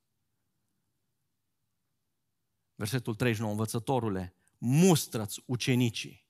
[2.77, 6.27] Versetul 39, învățătorule, mustră-ți ucenicii.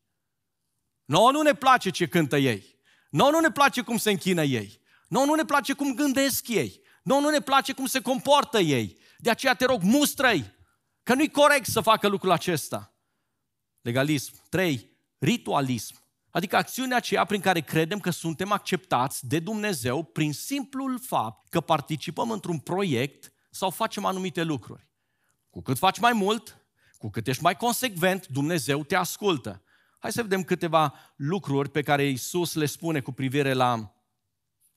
[1.05, 2.79] Nouă nu ne place ce cântă ei.
[3.11, 4.81] Nouă nu ne place cum se închină ei.
[5.09, 6.81] Nouă nu ne place cum gândesc ei.
[7.03, 8.99] Nouă nu ne place cum se comportă ei.
[9.19, 10.55] De aceea te rog, mustră-i.
[11.03, 12.95] Că nu-i corect să facă lucrul acesta.
[13.81, 14.33] Legalism.
[14.49, 14.91] 3.
[15.19, 16.05] Ritualism.
[16.31, 21.61] Adică acțiunea aceea prin care credem că suntem acceptați de Dumnezeu prin simplul fapt că
[21.61, 24.86] participăm într-un proiect sau facem anumite lucruri.
[25.57, 26.65] Cu cât faci mai mult,
[26.99, 29.63] cu cât ești mai consecvent, Dumnezeu te ascultă.
[29.99, 33.95] Hai să vedem câteva lucruri pe care Isus le spune cu privire la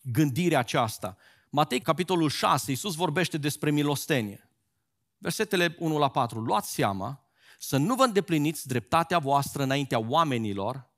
[0.02, 1.18] gândirea aceasta.
[1.50, 4.50] Matei, capitolul 6, Isus vorbește despre milostenie.
[5.18, 6.39] Versetele 1 la 4.
[6.39, 7.24] Luați seama
[7.58, 10.89] să nu vă îndepliniți dreptatea voastră înaintea oamenilor,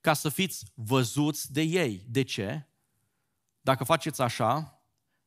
[0.00, 2.04] ca să fiți văzuți de ei.
[2.08, 2.66] De ce?
[3.60, 4.82] Dacă faceți așa,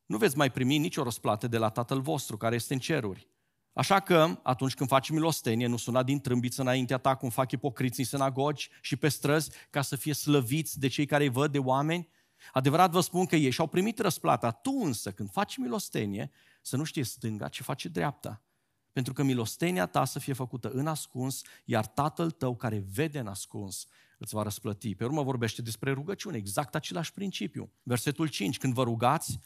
[0.06, 3.30] nu veți mai primi nicio răsplată de la Tatăl vostru care este în ceruri.
[3.73, 8.03] Așa că, atunci când faci milostenie, nu suna din trâmbiță înaintea ta, cum fac ipocriții
[8.03, 11.60] în sinagogi și pe străzi, ca să fie slăviți de cei care îi văd, de
[11.60, 12.10] oameni.
[12.53, 14.51] Adevărat vă spun că ei și-au primit răsplata.
[14.51, 16.31] Tu însă, când faci milostenie,
[16.62, 18.41] să nu știi stânga ce face dreapta.
[18.91, 23.27] Pentru că milostenia ta să fie făcută în ascuns, iar Tatăl tău care vede în
[23.27, 24.95] ascuns îți va răsplăti.
[24.95, 27.71] Pe urmă vorbește despre rugăciune, exact același principiu.
[27.84, 29.39] Versetul 5, când vă rugați,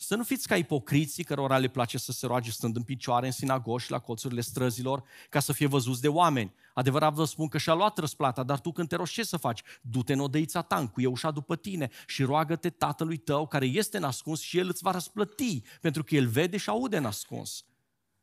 [0.00, 3.32] să nu fiți ca ipocriții cărora le place să se roage stând în picioare în
[3.32, 6.54] sinagogi și la colțurile străzilor ca să fie văzuți de oameni.
[6.74, 9.62] Adevărat vă spun că și-a luat răsplata, dar tu când te rogi ce să faci?
[9.80, 14.40] Du-te în odăița ta, încuie ușa după tine și roagă-te tatălui tău care este nascuns
[14.40, 17.64] și el îți va răsplăti, pentru că el vede și aude nascuns.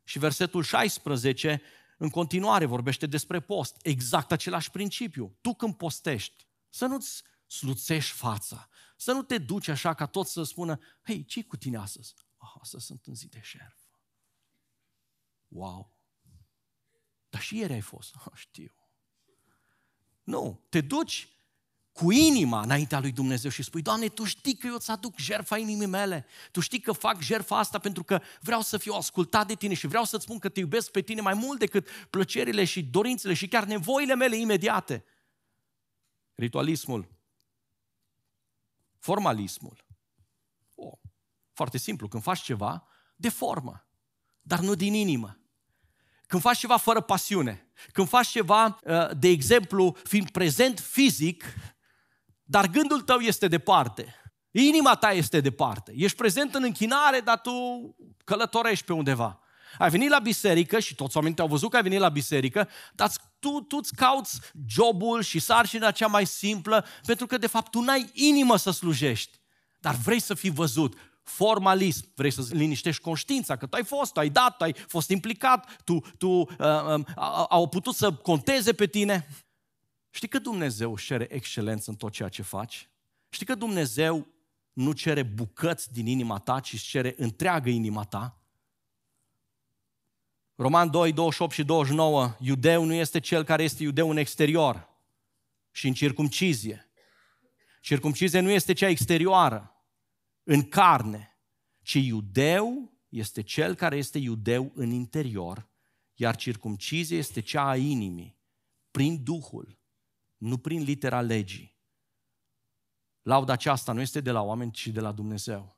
[0.04, 1.62] Și versetul 16,
[1.98, 3.78] în continuare, vorbește despre post.
[3.82, 5.38] Exact același principiu.
[5.42, 10.44] Tu când postești, să nu-ți sluțești fața, să nu te duci așa ca tot să
[10.44, 12.14] spună, hei, ce cu tine astăzi?
[12.38, 14.02] Oh, astăzi sunt în zi de șerfă.
[15.48, 15.94] Wow!
[17.30, 18.16] Dar și ieri ai fost.
[18.16, 18.76] Oh, știu.
[20.24, 21.30] Nu, te duci
[21.92, 25.58] cu inima înaintea lui Dumnezeu și spui, Doamne, Tu știi că eu îți aduc jertfa
[25.58, 26.26] inimii mele.
[26.52, 29.88] Tu știi că fac jertfa asta pentru că vreau să fiu ascultat de Tine și
[29.88, 33.48] vreau să-ți spun că te iubesc pe Tine mai mult decât plăcerile și dorințele și
[33.48, 35.06] chiar nevoile mele imediate.
[36.36, 37.16] Ritualismul
[39.06, 39.86] formalismul.
[40.76, 40.98] Oh,
[41.54, 43.88] Foarte simplu, când faci ceva de formă,
[44.42, 45.40] dar nu din inimă.
[46.28, 51.44] Când faci ceva fără pasiune, când faci ceva, uh, de exemplu, fiind prezent fizic,
[52.44, 54.16] dar gândul tău este departe,
[54.52, 57.52] inima ta este departe, ești prezent în închinare, dar tu
[58.24, 59.40] călătorești pe undeva.
[59.78, 63.12] Ai venit la biserică și toți oamenii te-au văzut că ai venit la biserică, dar
[63.40, 67.80] tu, tu îți cauți jobul și sarcina cea mai simplă, pentru că de fapt tu
[67.80, 69.40] n-ai inimă să slujești,
[69.80, 74.20] dar vrei să fii văzut formalism, vrei să liniștești conștiința, că tu ai fost, tu
[74.20, 78.86] ai dat, tu ai fost implicat, tu, tu uh, uh, au putut să conteze pe
[78.86, 79.28] tine.
[80.10, 82.90] Știi că Dumnezeu își cere excelență în tot ceea ce faci?
[83.30, 84.28] Știi că Dumnezeu
[84.74, 88.40] nu cere bucăți din inima ta, ci își cere întreagă inima ta?
[90.56, 94.90] Roman 2, 28 și 29, iudeu nu este cel care este iudeu în exterior
[95.72, 96.90] și în circumcizie.
[97.82, 99.86] Circumcizie nu este cea exterioară,
[100.44, 101.40] în carne,
[101.82, 105.70] ci iudeu este cel care este iudeu în interior,
[106.14, 108.38] iar circumcizie este cea a inimii,
[108.92, 109.80] prin Duhul,
[110.38, 111.78] nu prin litera legii.
[113.22, 115.75] Lauda aceasta nu este de la oameni, ci de la Dumnezeu.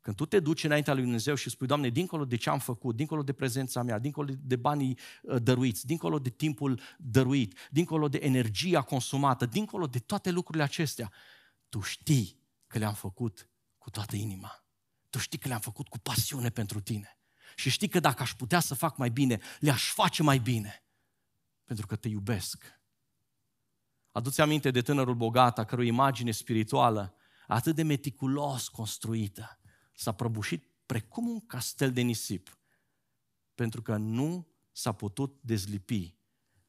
[0.00, 2.96] Când tu te duci înaintea lui Dumnezeu și spui, Doamne, dincolo de ce am făcut,
[2.96, 8.18] dincolo de prezența mea, dincolo de banii uh, dăruiți, dincolo de timpul dăruit, dincolo de
[8.22, 11.12] energia consumată, dincolo de toate lucrurile acestea,
[11.68, 14.64] tu știi că le-am făcut cu toată inima.
[15.10, 17.18] Tu știi că le-am făcut cu pasiune pentru tine.
[17.56, 20.84] Și știi că dacă aș putea să fac mai bine, le-aș face mai bine.
[21.64, 22.80] Pentru că te iubesc.
[24.12, 27.14] Aduți aminte de tânărul bogat, a cărui imagine spirituală
[27.46, 29.59] atât de meticulos construită,
[30.00, 32.58] s-a prăbușit precum un castel de nisip,
[33.54, 36.14] pentru că nu s-a putut dezlipi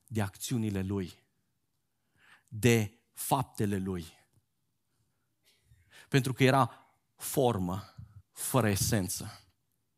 [0.07, 1.13] de acțiunile lui,
[2.47, 4.05] de faptele lui.
[6.09, 7.95] Pentru că era formă
[8.31, 9.41] fără esență.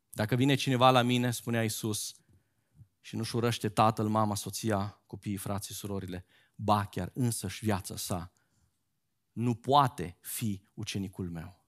[0.09, 2.15] Dacă vine cineva la mine, spunea Iisus,
[3.01, 8.33] și nu-și urăște tatăl, mama, soția, copiii, frații, surorile, ba chiar însăși viața sa,
[9.31, 11.62] nu poate fi ucenicul meu.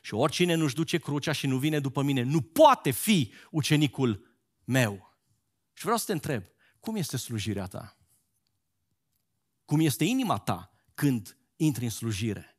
[0.00, 5.18] Și oricine nu-și duce crucea și nu vine după mine, nu poate fi ucenicul meu.
[5.72, 6.44] Și vreau să te întreb,
[6.80, 7.98] cum este slujirea ta?
[9.64, 12.58] Cum este inima ta când intri în slujire?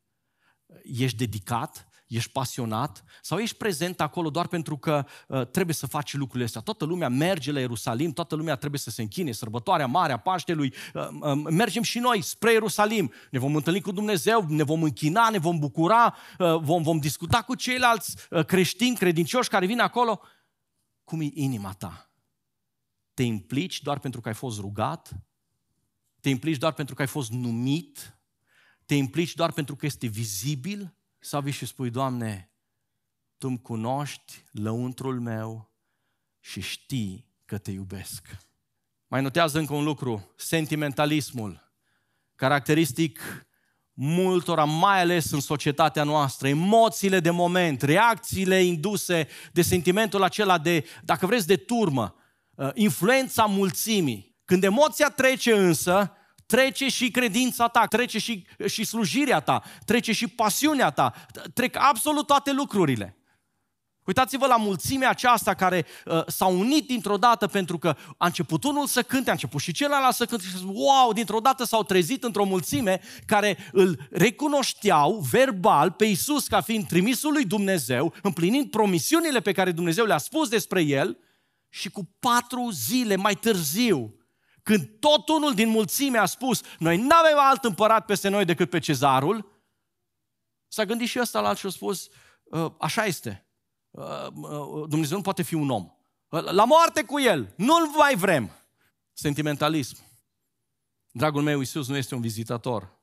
[0.82, 1.88] Ești dedicat?
[2.12, 3.04] Ești pasionat?
[3.22, 6.60] Sau ești prezent acolo doar pentru că uh, trebuie să faci lucrurile astea?
[6.60, 10.74] Toată lumea merge la Ierusalim, toată lumea trebuie să se închine, sărbătoarea mare a Paștelui,
[10.94, 15.28] uh, uh, mergem și noi spre Ierusalim, ne vom întâlni cu Dumnezeu, ne vom închina,
[15.28, 20.20] ne vom bucura, uh, vom, vom discuta cu ceilalți uh, creștini, credincioși care vin acolo.
[21.04, 22.10] Cum e inima ta?
[23.14, 25.12] Te implici doar pentru că ai fost rugat?
[26.20, 28.16] Te implici doar pentru că ai fost numit?
[28.86, 30.94] Te implici doar pentru că este vizibil?
[31.24, 32.50] Sau vii și spui, Doamne,
[33.38, 35.72] Tu îmi cunoști lăuntrul meu
[36.40, 38.26] și știi că te iubesc.
[39.06, 41.72] Mai notează încă un lucru, sentimentalismul,
[42.34, 43.20] caracteristic
[43.92, 50.84] multora, mai ales în societatea noastră, emoțiile de moment, reacțiile induse de sentimentul acela de,
[51.04, 52.14] dacă vreți, de turmă,
[52.54, 54.36] uh, influența mulțimii.
[54.44, 56.16] Când emoția trece însă,
[56.52, 61.14] trece și credința ta, trece și, și slujirea ta, trece și pasiunea ta,
[61.54, 63.16] trec absolut toate lucrurile.
[64.04, 68.86] Uitați-vă la mulțimea aceasta care uh, s-au unit dintr-o dată pentru că a început unul
[68.86, 72.44] să cânte, a început și celălalt să cânte și wow, dintr-o dată s-au trezit într-o
[72.44, 79.52] mulțime care îl recunoșteau verbal pe Iisus ca fiind trimisul lui Dumnezeu, împlinind promisiunile pe
[79.52, 81.18] care Dumnezeu le-a spus despre el
[81.68, 84.21] și cu patru zile mai târziu
[84.62, 88.70] când tot unul din mulțime a spus, noi nu avem alt împărat peste noi decât
[88.70, 89.52] pe cezarul,
[90.68, 92.08] s-a gândit și ăsta la alt și a spus,
[92.52, 93.46] ă, așa este,
[93.94, 95.90] ă, ă, Dumnezeu nu poate fi un om.
[96.28, 98.50] La moarte cu el, nu-l mai vrem.
[99.12, 99.96] Sentimentalism.
[101.10, 103.00] Dragul meu, Iisus nu este un vizitator.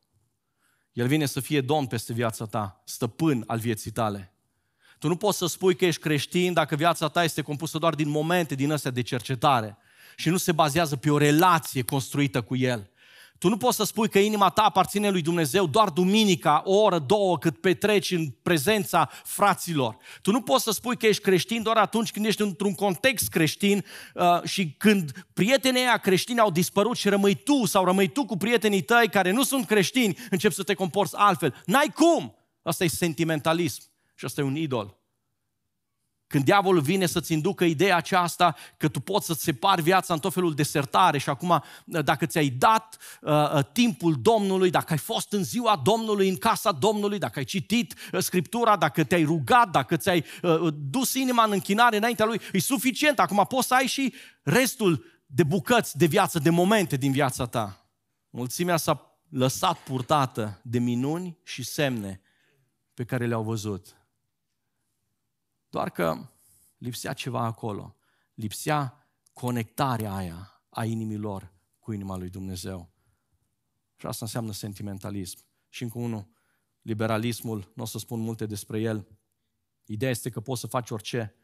[0.91, 4.33] El vine să fie domn peste viața ta, stăpân al vieții tale.
[4.99, 8.09] Tu nu poți să spui că ești creștin dacă viața ta este compusă doar din
[8.09, 9.77] momente din astea de cercetare
[10.19, 12.89] și nu se bazează pe o relație construită cu El.
[13.37, 16.99] Tu nu poți să spui că inima ta aparține lui Dumnezeu doar duminica, o oră,
[16.99, 19.97] două, cât petreci în prezența fraților.
[20.21, 23.85] Tu nu poți să spui că ești creștin doar atunci când ești într-un context creștin
[24.13, 28.37] uh, și când prietenii ăia creștini au dispărut și rămâi tu sau rămâi tu cu
[28.37, 31.61] prietenii tăi care nu sunt creștini, încep să te comporți altfel.
[31.65, 32.35] N-ai cum!
[32.61, 33.81] Asta e sentimentalism
[34.15, 34.98] și asta e un idol.
[36.29, 40.33] Când diavolul vine să-ți inducă ideea aceasta că tu poți să-ți separi viața în tot
[40.33, 45.33] felul de sertare și acum dacă ți-ai dat uh, uh, timpul Domnului, dacă ai fost
[45.33, 49.97] în ziua Domnului, în casa Domnului, dacă ai citit uh, Scriptura, dacă te-ai rugat, dacă
[49.97, 53.19] ți-ai uh, uh dus inima în închinare înaintea Lui, e suficient.
[53.19, 54.13] Acum poți să ai și
[54.43, 57.85] restul de bucăți de viață, de momente din viața ta.
[58.29, 62.21] Mulțimea s-a lăsat purtată de minuni și semne
[62.93, 63.98] pe care le-au văzut.
[65.69, 66.29] Doar că
[66.77, 67.95] lipsea ceva acolo.
[68.33, 72.91] Lipsea conectarea aia a inimilor cu inima lui Dumnezeu.
[73.95, 75.37] Și asta înseamnă sentimentalism.
[75.69, 76.27] Și încă unul,
[76.81, 79.07] liberalismul, nu o să spun multe despre el.
[79.85, 81.35] Ideea este că poți să faci orice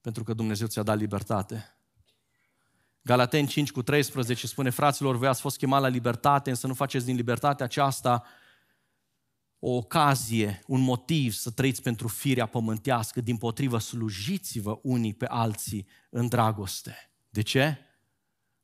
[0.00, 1.76] pentru că Dumnezeu ți-a dat libertate.
[3.02, 7.04] Galaten 5 cu 13 spune, fraților, voi ați fost chemat la libertate, însă nu faceți
[7.04, 8.24] din libertatea aceasta
[9.64, 15.86] o ocazie, un motiv să trăiți pentru firea pământească, din potrivă slujiți-vă unii pe alții
[16.10, 16.96] în dragoste.
[17.28, 17.78] De ce?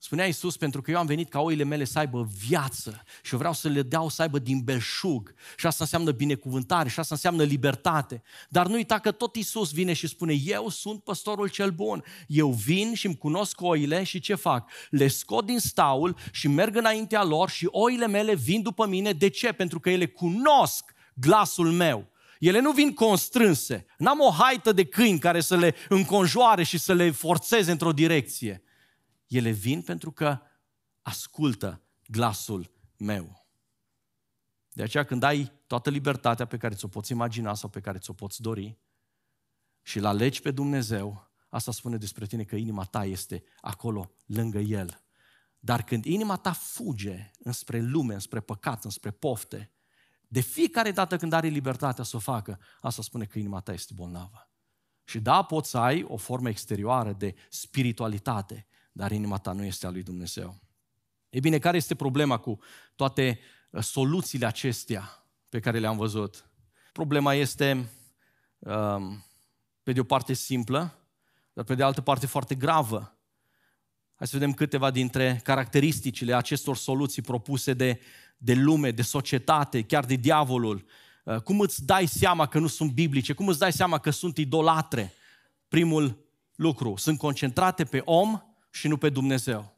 [0.00, 3.38] Spunea Iisus, pentru că eu am venit ca oile mele să aibă viață și eu
[3.38, 5.34] vreau să le dau să aibă din belșug.
[5.56, 8.22] Și asta înseamnă binecuvântare și asta înseamnă libertate.
[8.48, 12.04] Dar nu uita că tot Iisus vine și spune, eu sunt păstorul cel bun.
[12.26, 14.70] Eu vin și îmi cunosc oile și ce fac?
[14.90, 19.12] Le scot din staul și merg înaintea lor și oile mele vin după mine.
[19.12, 19.52] De ce?
[19.52, 22.06] Pentru că ele cunosc glasul meu.
[22.38, 23.86] Ele nu vin constrânse.
[23.96, 28.62] N-am o haită de câini care să le înconjoare și să le forțeze într-o direcție
[29.28, 30.40] ele vin pentru că
[31.02, 33.46] ascultă glasul meu.
[34.72, 38.12] De aceea când ai toată libertatea pe care ți-o poți imagina sau pe care ți-o
[38.12, 38.78] poți dori
[39.82, 44.58] și îl alegi pe Dumnezeu, asta spune despre tine că inima ta este acolo lângă
[44.58, 45.02] El.
[45.58, 49.72] Dar când inima ta fuge înspre lume, înspre păcat, înspre pofte,
[50.28, 53.92] de fiecare dată când are libertatea să o facă, asta spune că inima ta este
[53.94, 54.50] bolnavă.
[55.04, 58.66] Și da, poți să ai o formă exterioară de spiritualitate,
[58.98, 60.58] dar inima ta nu este a lui Dumnezeu.
[61.30, 62.58] E bine, care este problema cu
[62.96, 63.38] toate
[63.70, 66.50] uh, soluțiile acestea pe care le-am văzut?
[66.92, 67.88] Problema este,
[68.58, 69.24] um,
[69.82, 70.94] pe de o parte, simplă,
[71.52, 73.16] dar pe de altă parte foarte gravă.
[74.14, 78.00] Hai să vedem câteva dintre caracteristicile acestor soluții propuse de,
[78.36, 80.84] de lume, de societate, chiar de diavolul.
[81.24, 83.32] Uh, cum îți dai seama că nu sunt biblice?
[83.32, 85.12] Cum îți dai seama că sunt idolatre?
[85.68, 88.42] Primul lucru, sunt concentrate pe om
[88.78, 89.76] și nu pe Dumnezeu.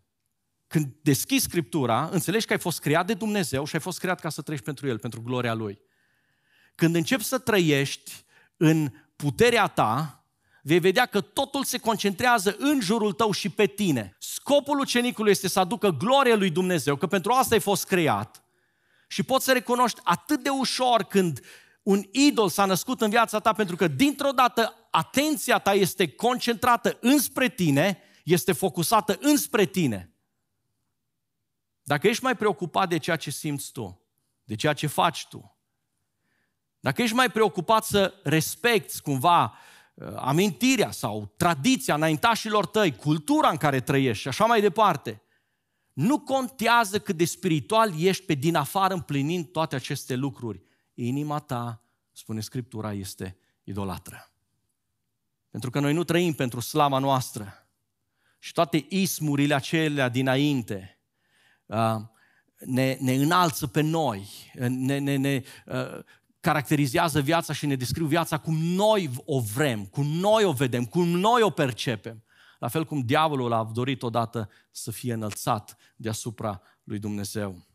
[0.66, 4.28] Când deschizi Scriptura, înțelegi că ai fost creat de Dumnezeu și ai fost creat ca
[4.28, 5.80] să trăiești pentru El, pentru gloria Lui.
[6.74, 8.24] Când începi să trăiești
[8.56, 10.24] în puterea ta,
[10.62, 14.16] vei vedea că totul se concentrează în jurul tău și pe tine.
[14.18, 18.44] Scopul ucenicului este să aducă gloria lui Dumnezeu, că pentru asta ai fost creat.
[19.08, 21.40] Și poți să recunoști atât de ușor când
[21.82, 26.98] un idol s-a născut în viața ta, pentru că dintr-o dată atenția ta este concentrată
[27.00, 30.14] înspre tine este focusată înspre tine.
[31.82, 34.00] Dacă ești mai preocupat de ceea ce simți tu,
[34.44, 35.54] de ceea ce faci tu,
[36.80, 39.54] dacă ești mai preocupat să respecti cumva
[39.94, 45.22] uh, amintirea sau tradiția înaintașilor tăi, cultura în care trăiești și așa mai departe,
[45.92, 50.62] nu contează cât de spiritual ești pe din afară împlinind toate aceste lucruri.
[50.94, 54.32] Inima ta, spune Scriptura, este idolatră.
[55.50, 57.59] Pentru că noi nu trăim pentru slama noastră,
[58.42, 60.98] și toate ismurile acelea dinainte
[61.66, 61.96] uh,
[62.58, 64.28] ne, ne înalță pe noi,
[64.68, 66.04] ne, ne, ne uh,
[66.40, 71.08] caracterizează viața și ne descriu viața cum noi o vrem, cum noi o vedem, cum
[71.08, 72.24] noi o percepem.
[72.58, 77.66] La fel cum diavolul a dorit odată să fie înălțat deasupra lui Dumnezeu.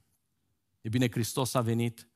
[0.81, 2.09] E bine, Hristos a venit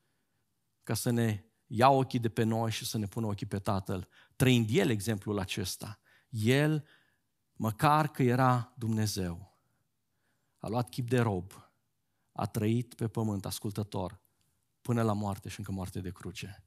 [0.82, 4.08] ca să ne ia ochii de pe noi și să ne pună ochii pe Tatăl,
[4.36, 5.98] trăind El exemplul acesta.
[6.28, 6.84] El
[7.60, 9.58] măcar că era Dumnezeu,
[10.58, 11.52] a luat chip de rob,
[12.32, 14.20] a trăit pe pământ ascultător
[14.80, 16.64] până la moarte și încă moarte de cruce.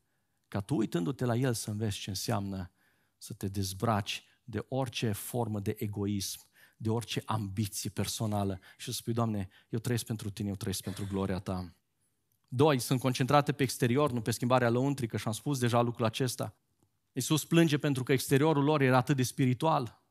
[0.48, 2.72] Ca tu uitându-te la El să înveți ce înseamnă
[3.18, 6.40] să te dezbraci de orice formă de egoism,
[6.78, 11.08] de orice ambiție personală și să spui, Doamne, eu trăiesc pentru Tine, eu trăiesc pentru
[11.10, 11.74] gloria Ta.
[12.48, 16.56] Doi, sunt concentrate pe exterior, nu pe schimbarea lăuntrică și am spus deja lucrul acesta.
[17.14, 20.03] Iisus plânge pentru că exteriorul lor era atât de spiritual.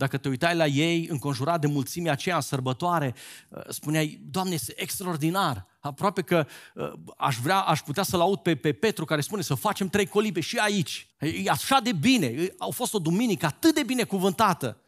[0.00, 3.14] Dacă te uitai la ei, înconjurat de mulțimea aceea în sărbătoare,
[3.48, 5.66] uh, spuneai, Doamne, este extraordinar.
[5.80, 9.54] Aproape că uh, aș, vrea, aș putea să-l aud pe, pe Petru care spune să
[9.54, 11.08] facem trei colibe și aici.
[11.18, 12.54] E așa de bine.
[12.58, 14.80] Au fost o duminică atât de bine cuvântată.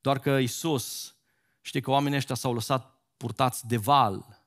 [0.00, 1.14] Doar că Isus,
[1.60, 4.37] știi că oamenii ăștia s-au lăsat purtați de val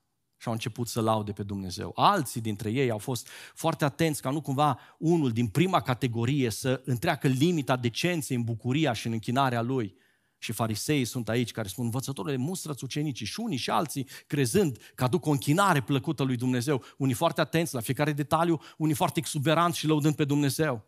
[0.42, 1.92] și au început să laude pe Dumnezeu.
[1.96, 6.82] Alții dintre ei au fost foarte atenți ca nu cumva unul din prima categorie să
[6.86, 9.96] întreacă limita decenței în bucuria și în închinarea lui.
[10.38, 15.04] Și fariseii sunt aici care spun, învățătorule, mustră-ți ucenicii și unii și alții, crezând că
[15.04, 16.84] aduc o închinare plăcută lui Dumnezeu.
[16.98, 20.86] Unii foarte atenți la fiecare detaliu, unii foarte exuberanți și lăudând pe Dumnezeu.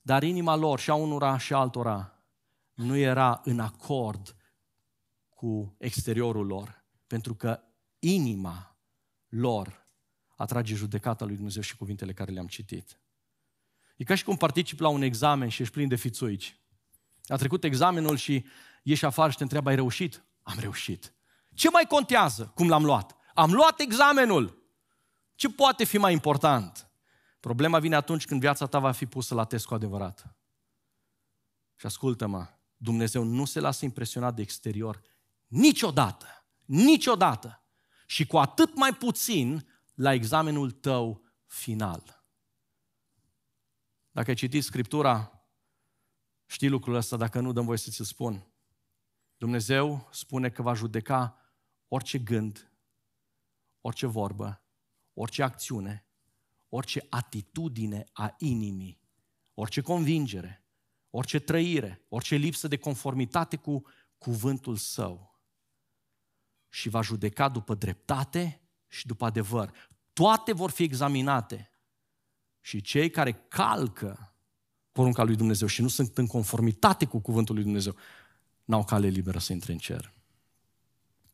[0.00, 2.22] Dar inima lor și a unora și a altora
[2.74, 4.36] nu era în acord
[5.28, 6.84] cu exteriorul lor.
[7.06, 7.60] Pentru că
[7.98, 8.78] inima
[9.28, 9.86] lor
[10.36, 13.00] atrage judecata lui Dumnezeu și cuvintele care le-am citit.
[13.96, 16.60] E ca și cum participi la un examen și ești plin de fițuici.
[17.26, 18.46] A trecut examenul și
[18.82, 20.24] ieși afară și te întreabă, ai reușit?
[20.42, 21.14] Am reușit.
[21.54, 22.52] Ce mai contează?
[22.54, 23.16] Cum l-am luat?
[23.34, 24.64] Am luat examenul!
[25.34, 26.90] Ce poate fi mai important?
[27.40, 30.36] Problema vine atunci când viața ta va fi pusă la test cu adevărat.
[31.76, 35.02] Și ascultă-mă, Dumnezeu nu se lasă impresionat de exterior
[35.46, 36.26] niciodată.
[36.64, 37.65] Niciodată.
[38.06, 42.24] Și cu atât mai puțin la examenul tău final.
[44.10, 45.42] Dacă ai citit Scriptura,
[46.46, 48.46] știi lucrul ăsta, dacă nu, dăm voie să ți-l spun.
[49.36, 51.40] Dumnezeu spune că va judeca
[51.88, 52.72] orice gând,
[53.80, 54.62] orice vorbă,
[55.14, 56.06] orice acțiune,
[56.68, 59.00] orice atitudine a inimii,
[59.54, 60.64] orice convingere,
[61.10, 63.82] orice trăire, orice lipsă de conformitate cu
[64.18, 65.35] cuvântul său
[66.76, 69.72] și va judeca după dreptate și după adevăr.
[70.12, 71.70] Toate vor fi examinate.
[72.60, 74.34] Și cei care calcă
[74.92, 77.96] porunca lui Dumnezeu și nu sunt în conformitate cu cuvântul lui Dumnezeu,
[78.64, 80.12] n-au cale liberă să intre în cer.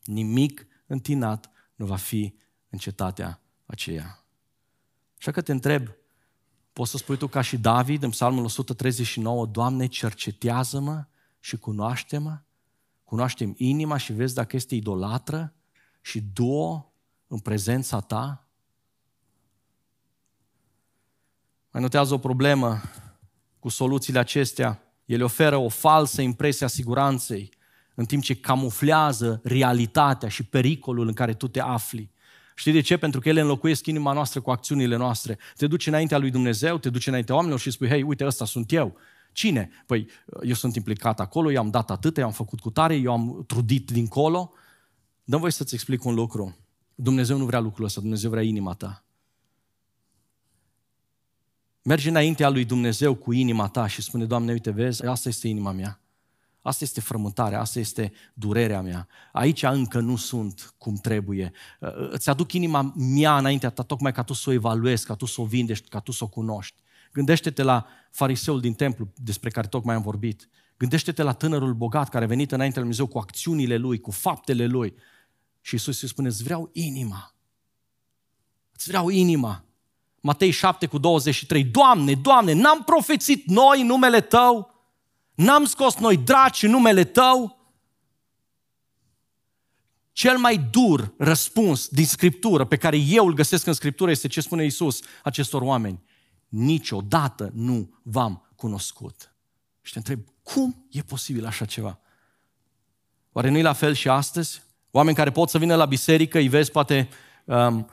[0.04, 2.34] Nimic întinat nu va fi
[2.68, 4.24] în cetatea aceea.
[5.18, 5.88] Așa că te întreb,
[6.72, 11.04] poți să spui tu ca și David în psalmul 139, Doamne, cercetează-mă
[11.40, 12.40] și cunoaște-mă
[13.12, 15.54] cunoaștem inima și vezi dacă este idolatră
[16.00, 16.92] și două
[17.26, 18.48] în prezența ta?
[21.70, 22.80] Mai notează o problemă
[23.58, 24.82] cu soluțiile acestea.
[25.04, 27.52] Ele oferă o falsă impresie a siguranței,
[27.94, 32.10] în timp ce camuflează realitatea și pericolul în care tu te afli.
[32.54, 32.96] Știi de ce?
[32.96, 35.38] Pentru că ele înlocuiesc inima noastră cu acțiunile noastre.
[35.56, 38.72] Te duci înaintea lui Dumnezeu, te duci înaintea oamenilor și spui, hei, uite, ăsta sunt
[38.72, 38.96] eu.
[39.32, 39.70] Cine?
[39.86, 40.08] Păi
[40.42, 43.44] eu sunt implicat acolo, eu am dat atât, eu am făcut cu tare, eu am
[43.46, 44.52] trudit dincolo.
[45.24, 46.56] Dăm voi să-ți explic un lucru.
[46.94, 49.04] Dumnezeu nu vrea lucrul ăsta, Dumnezeu vrea inima ta.
[51.82, 55.72] Mergi înaintea lui Dumnezeu cu inima ta și spune, Doamne, uite, vezi, asta este inima
[55.72, 56.00] mea.
[56.62, 59.08] Asta este frământarea, asta este durerea mea.
[59.32, 61.52] Aici încă nu sunt cum trebuie.
[62.10, 65.40] Îți aduc inima mea înaintea ta tocmai ca tu să o evaluezi, ca tu să
[65.40, 66.80] o vindești, ca tu să o cunoști.
[67.12, 70.48] Gândește-te la fariseul din templu despre care tocmai am vorbit.
[70.76, 74.66] Gândește-te la tânărul bogat care a venit înainte lui Dumnezeu cu acțiunile lui, cu faptele
[74.66, 74.94] lui.
[75.60, 77.34] Și Iisus îi spune, îți vreau inima.
[78.72, 79.64] Îți vreau inima.
[80.20, 81.64] Matei 7 cu 23.
[81.64, 84.74] Doamne, Doamne, n-am profețit noi în numele Tău?
[85.34, 87.60] N-am scos noi draci în numele Tău?
[90.12, 94.40] Cel mai dur răspuns din Scriptură, pe care eu îl găsesc în Scriptură, este ce
[94.40, 96.02] spune Iisus acestor oameni
[96.52, 99.34] niciodată nu v-am cunoscut.
[99.80, 101.98] Și te întreb, cum e posibil așa ceva?
[103.32, 104.62] Oare nu e la fel și astăzi?
[104.90, 107.08] Oameni care pot să vină la biserică, îi vezi poate
[107.44, 107.88] um,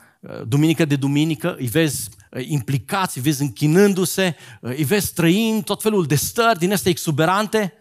[0.46, 5.82] duminică de duminică, îi vezi uh, implicați, îi vezi închinându-se, uh, îi vezi trăind tot
[5.82, 7.72] felul de stări din astea exuberante.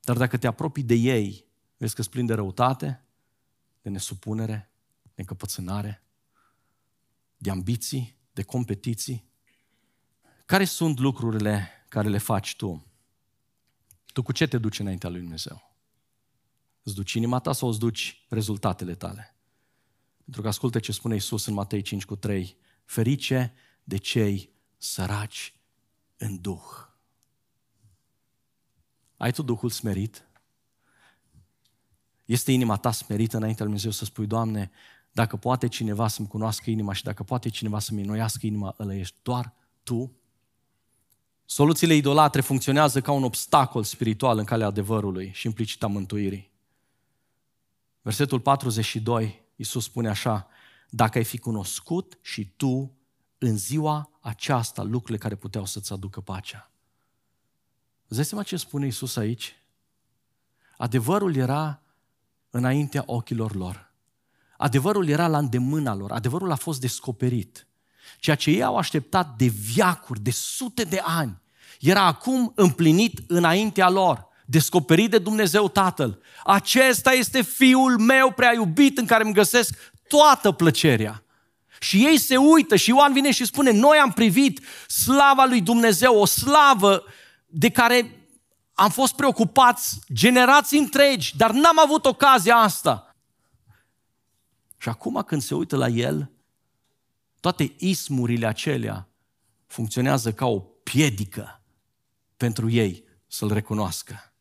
[0.00, 1.46] Dar dacă te apropii de ei,
[1.76, 3.04] vezi că sunt de răutate,
[3.82, 4.70] de nesupunere,
[5.02, 6.02] de încăpățânare,
[7.36, 9.24] de ambiții, de competiții?
[10.46, 12.86] Care sunt lucrurile care le faci tu?
[14.12, 15.70] Tu cu ce te duci înaintea lui Dumnezeu?
[16.82, 19.36] Îți duci inima ta sau îți duci rezultatele tale?
[20.24, 22.56] Pentru că ascultă ce spune Isus în Matei 5 cu 3.
[22.84, 23.54] Ferice
[23.84, 25.54] de cei săraci
[26.16, 26.90] în Duh.
[29.16, 30.26] Ai tu Duhul smerit?
[32.24, 34.70] Este inima ta smerită înaintea lui Dumnezeu să spui, Doamne,
[35.12, 39.16] dacă poate cineva să-mi cunoască inima și dacă poate cineva să-mi înnoiască inima, ăla ești
[39.22, 39.52] doar
[39.82, 40.12] tu.
[41.44, 46.50] Soluțiile idolatre funcționează ca un obstacol spiritual în calea adevărului și implicita mântuirii.
[48.02, 50.48] Versetul 42, Iisus spune așa,
[50.90, 52.96] dacă ai fi cunoscut și tu
[53.38, 56.70] în ziua aceasta lucrurile care puteau să-ți aducă pacea.
[58.06, 59.56] Îți dai seama ce spune Iisus aici?
[60.76, 61.82] Adevărul era
[62.50, 63.91] înaintea ochilor lor.
[64.62, 67.66] Adevărul era la îndemâna lor, adevărul a fost descoperit.
[68.18, 71.40] Ceea ce ei au așteptat de viacuri, de sute de ani,
[71.80, 74.30] era acum împlinit înaintea lor.
[74.46, 76.20] descoperit de Dumnezeu Tatăl.
[76.44, 81.22] Acesta este Fiul meu prea iubit în care îmi găsesc toată plăcerea.
[81.80, 86.18] Și ei se uită și Ioan vine și spune, noi am privit slava lui Dumnezeu,
[86.18, 87.04] o slavă
[87.46, 88.26] de care
[88.72, 93.11] am fost preocupați generații întregi, dar n-am avut ocazia asta.
[94.82, 96.30] Și acum când se uită la el,
[97.40, 99.08] toate ismurile acelea
[99.66, 101.62] funcționează ca o piedică
[102.36, 104.32] pentru ei să-l recunoască.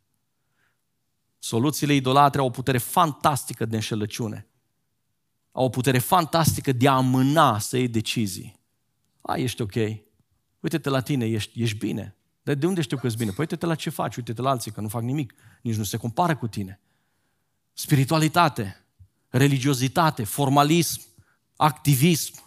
[1.39, 4.48] Soluțiile idolatre au o putere fantastică de înșelăciune.
[5.52, 8.60] Au o putere fantastică de a amâna să iei decizii.
[9.22, 9.76] A, ești ok.
[10.60, 12.16] Uite-te la tine, ești, ești bine.
[12.44, 13.30] Dar de unde știu că ești bine?
[13.30, 15.34] Păi uite-te la ce faci, uite-te la alții, că nu fac nimic.
[15.62, 16.80] Nici nu se compară cu tine.
[17.74, 18.81] Spiritualitate,
[19.32, 21.02] religiozitate, formalism,
[21.56, 22.42] activism,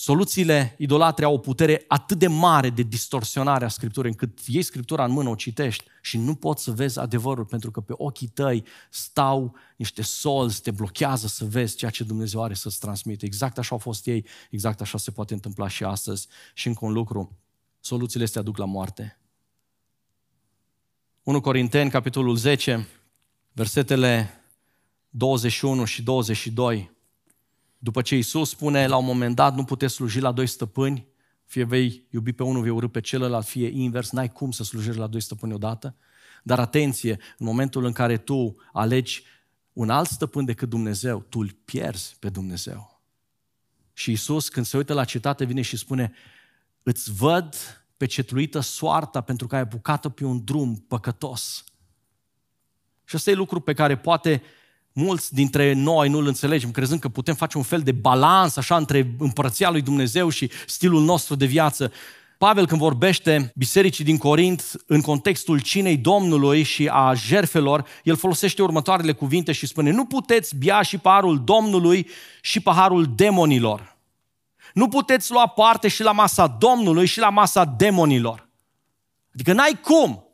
[0.00, 5.04] Soluțiile idolatre au o putere atât de mare de distorsionare a Scripturii, încât iei Scriptura
[5.04, 8.64] în mână, o citești și nu poți să vezi adevărul, pentru că pe ochii tăi
[8.90, 13.26] stau niște solzi, te blochează să vezi ceea ce Dumnezeu are să-ți transmite.
[13.26, 16.26] Exact așa au fost ei, exact așa se poate întâmpla și astăzi.
[16.54, 17.38] Și încă un lucru,
[17.80, 19.18] soluțiile astea aduc la moarte.
[21.22, 22.88] 1 Corinteni, capitolul 10,
[23.52, 24.30] versetele
[25.18, 26.90] 21 și 22.
[27.78, 31.06] După ce Isus spune la un moment dat, nu puteți sluji la doi stăpâni,
[31.44, 34.98] fie vei iubi pe unul, vei urâ pe celălalt, fie invers, n-ai cum să slujești
[34.98, 35.96] la doi stăpâni odată.
[36.42, 39.22] Dar atenție, în momentul în care tu alegi
[39.72, 43.00] un alt stăpân decât Dumnezeu, tu îl pierzi pe Dumnezeu.
[43.92, 46.12] Și Isus, când se uită la cetate, vine și spune,
[46.82, 47.54] îți văd
[47.96, 51.64] pe cetluită soarta pentru că ai bucată pe un drum păcătos.
[53.04, 54.42] Și ăsta e lucru pe care poate
[54.92, 59.14] mulți dintre noi nu-l înțelegem, crezând că putem face un fel de balans așa între
[59.18, 61.92] împărăția lui Dumnezeu și stilul nostru de viață.
[62.38, 68.62] Pavel când vorbește bisericii din Corint în contextul cinei Domnului și a jerfelor, el folosește
[68.62, 72.08] următoarele cuvinte și spune nu puteți bia și paharul Domnului
[72.40, 73.96] și paharul demonilor.
[74.74, 78.48] Nu puteți lua parte și la masa Domnului și la masa demonilor.
[79.34, 80.24] Adică n-ai cum.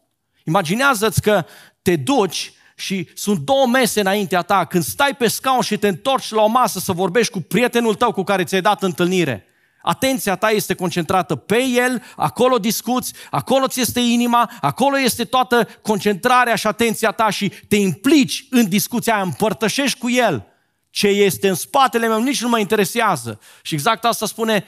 [0.45, 1.45] Imaginează-ți că
[1.83, 6.31] te duci și sunt două mese înaintea ta, când stai pe scaun și te întorci
[6.31, 9.47] la o masă să vorbești cu prietenul tău cu care ți-ai dat întâlnire,
[9.83, 15.69] atenția ta este concentrată pe el, acolo discuți, acolo ți este inima, acolo este toată
[15.83, 20.47] concentrarea și atenția ta și te implici în discuția aia, împărtășești cu el.
[20.91, 23.41] Ce este în spatele meu nici nu mă interesează.
[23.63, 24.65] Și exact asta spune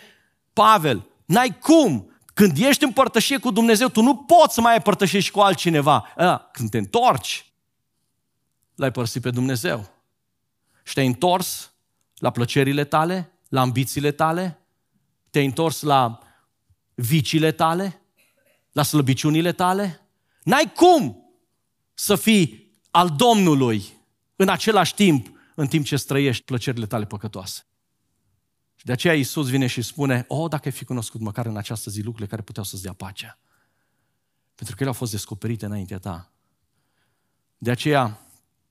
[0.52, 1.06] Pavel.
[1.24, 2.10] N-ai cum.
[2.34, 6.12] Când ești în părtășie cu Dumnezeu, tu nu poți să mai ai părtășie cu altcineva.
[6.52, 7.45] Când te întorci,
[8.76, 9.90] l-ai părăsit pe Dumnezeu.
[10.84, 11.72] Și te-ai întors
[12.18, 14.60] la plăcerile tale, la ambițiile tale,
[15.30, 16.18] te-ai întors la
[16.94, 18.00] viciile tale,
[18.72, 20.00] la slăbiciunile tale.
[20.42, 21.30] N-ai cum
[21.94, 23.96] să fii al Domnului
[24.36, 27.66] în același timp, în timp ce străiești plăcerile tale păcătoase.
[28.74, 31.56] Și de aceea Iisus vine și spune, o, oh, dacă ai fi cunoscut măcar în
[31.56, 33.38] această zi lucrurile care puteau să-ți dea pacea.
[34.54, 36.32] Pentru că ele au fost descoperite înaintea ta.
[37.58, 38.25] De aceea,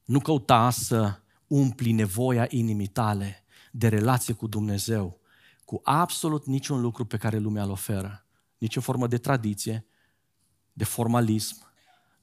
[0.06, 5.20] nu căuta să umpli nevoia inimii tale de relație cu Dumnezeu
[5.66, 8.26] cu absolut niciun lucru pe care lumea îl oferă.
[8.58, 9.86] Nici în formă de tradiție,
[10.74, 11.72] de formalism,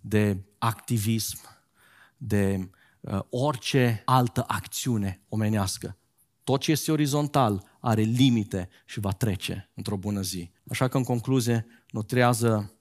[0.01, 1.39] de activism,
[2.17, 2.71] de
[3.01, 5.97] uh, orice altă acțiune omenească.
[6.45, 10.51] Tot ce este orizontal are limite și va trece într-o bună zi.
[10.69, 12.73] Așa că, în concluzie, notrează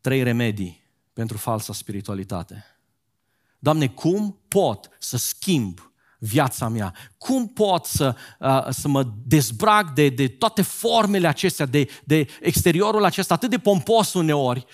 [0.00, 2.64] trei remedii pentru falsa spiritualitate.
[3.58, 6.94] Doamne, cum pot să schimb viața mea?
[7.18, 13.04] Cum pot să, uh, să mă dezbrac de, de toate formele acestea, de, de exteriorul
[13.04, 14.66] acesta atât de pompos uneori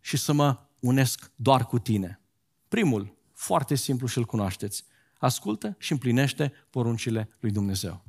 [0.00, 2.20] și să mă unesc doar cu tine?
[2.68, 4.84] Primul, foarte simplu și îl cunoașteți.
[5.18, 8.04] Ascultă și împlinește poruncile lui Dumnezeu.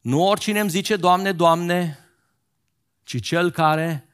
[0.00, 1.98] Nu oricine îmi zice, Doamne, Doamne,
[3.02, 4.08] ci cel care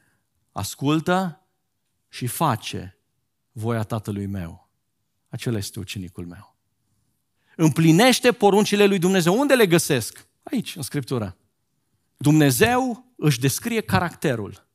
[0.52, 1.42] ascultă
[2.08, 2.99] și face
[3.60, 4.68] voia tatălui meu.
[5.28, 6.56] Acela este ucenicul meu.
[7.56, 9.38] Împlinește poruncile lui Dumnezeu.
[9.40, 10.26] Unde le găsesc?
[10.42, 11.36] Aici, în Scriptură.
[12.16, 14.66] Dumnezeu își descrie caracterul.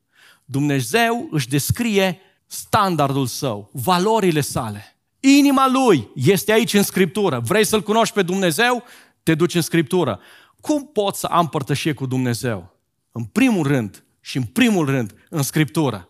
[0.44, 4.96] Dumnezeu își descrie standardul său, valorile sale.
[5.20, 7.40] Inima lui este aici în Scriptură.
[7.40, 8.84] Vrei să-L cunoști pe Dumnezeu?
[9.22, 10.20] Te duci în Scriptură.
[10.60, 12.76] Cum pot să am părtășie cu Dumnezeu?
[13.12, 16.08] În primul rând și în primul rând în Scriptură.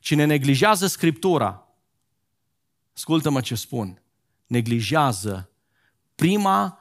[0.00, 1.59] Cine neglijează Scriptura,
[3.00, 4.02] ascultă-mă ce spun,
[4.46, 5.50] neglijează
[6.14, 6.78] prima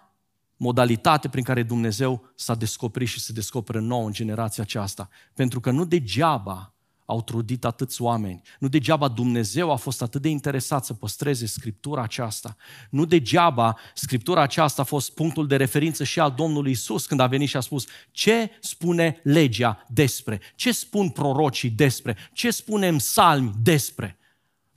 [0.57, 5.09] modalitate prin care Dumnezeu s-a descoperit și se descoperă nou în generația aceasta.
[5.33, 6.73] Pentru că nu degeaba
[7.05, 8.41] au trudit atâți oameni.
[8.59, 12.55] Nu degeaba Dumnezeu a fost atât de interesat să păstreze Scriptura aceasta.
[12.89, 17.27] Nu degeaba Scriptura aceasta a fost punctul de referință și al Domnului Isus când a
[17.27, 22.99] venit și a spus ce spune legea despre, ce spun prorocii despre, ce spune în
[22.99, 24.18] salmi despre.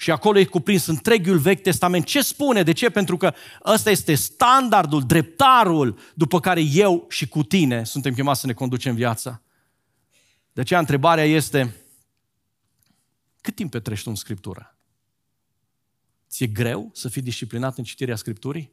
[0.03, 2.05] Și acolo e cuprins întregul Vechi Testament.
[2.05, 2.63] Ce spune?
[2.63, 2.91] De ce?
[2.91, 3.35] Pentru că
[3.65, 8.95] ăsta este standardul, dreptarul după care eu și cu tine suntem chemați să ne conducem
[8.95, 9.43] viața.
[10.53, 11.77] De aceea întrebarea este,
[13.41, 14.77] cât timp petrești tu în Scriptură?
[16.29, 18.73] Ți-e greu să fii disciplinat în citirea Scripturii?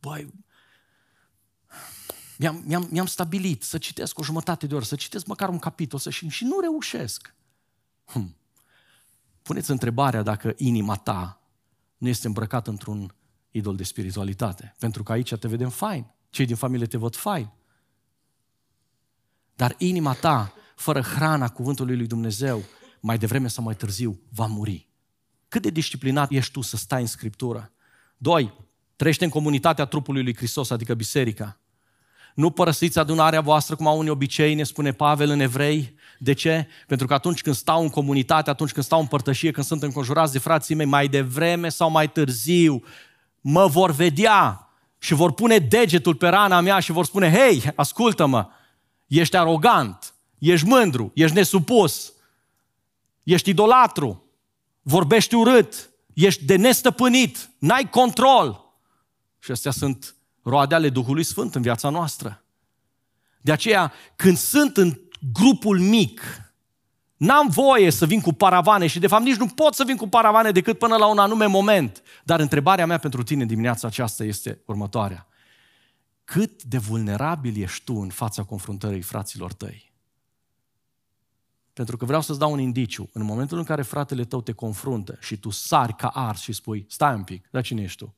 [0.00, 0.34] Băi,
[2.38, 5.98] mi-am, mi-am, mi-am stabilit să citesc o jumătate de oră, să citesc măcar un capitol
[5.98, 7.34] să și, și nu reușesc.
[8.04, 8.38] Hm.
[9.50, 11.40] Puneți întrebarea dacă inima ta
[11.98, 13.14] nu este îmbrăcată într-un
[13.50, 14.74] idol de spiritualitate.
[14.78, 16.06] Pentru că aici te vedem fain.
[16.28, 17.50] Cei din familie te văd fain.
[19.54, 22.62] Dar inima ta, fără hrana cuvântului lui Dumnezeu,
[23.00, 24.88] mai devreme sau mai târziu, va muri.
[25.48, 27.72] Cât de disciplinat ești tu să stai în Scriptură?
[28.16, 28.54] Doi,
[28.96, 31.60] trăiește în comunitatea trupului lui Hristos, adică biserica.
[32.34, 35.94] Nu părăsiți adunarea voastră cum au unii obicei, ne spune Pavel în Evrei.
[36.22, 36.68] De ce?
[36.86, 40.32] Pentru că atunci când stau în comunitate, atunci când stau în părtășie, când sunt înconjurați
[40.32, 42.82] de frații mei, mai devreme sau mai târziu,
[43.40, 44.68] mă vor vedea
[44.98, 48.48] și vor pune degetul pe rana mea și vor spune, hei, ascultă-mă,
[49.06, 52.12] ești arogant, ești mândru, ești nesupus,
[53.22, 54.24] ești idolatru,
[54.82, 58.64] vorbești urât, ești de nestăpânit, n-ai control.
[59.38, 62.44] Și astea sunt roade ale Duhului Sfânt în viața noastră.
[63.40, 65.00] De aceea, când sunt în
[65.32, 66.22] grupul mic,
[67.16, 70.08] n-am voie să vin cu paravane și de fapt nici nu pot să vin cu
[70.08, 72.02] paravane decât până la un anume moment.
[72.24, 75.26] Dar întrebarea mea pentru tine dimineața aceasta este următoarea.
[76.24, 79.92] Cât de vulnerabil ești tu în fața confruntării fraților tăi?
[81.72, 83.10] Pentru că vreau să-ți dau un indiciu.
[83.12, 86.86] În momentul în care fratele tău te confruntă și tu sari ca ars și spui,
[86.88, 88.14] stai un pic, dar cine ești tu?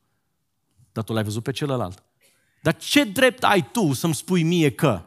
[0.93, 2.03] Dar tu l-ai văzut pe celălalt.
[2.63, 5.03] Dar ce drept ai tu să-mi spui mie că?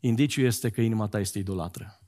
[0.00, 2.00] Indiciul este că inima ta este idolatră.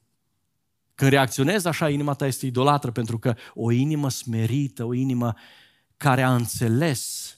[0.94, 5.34] Când reacționezi așa, inima ta este idolatră pentru că o inimă smerită, o inimă
[5.96, 7.36] care a înțeles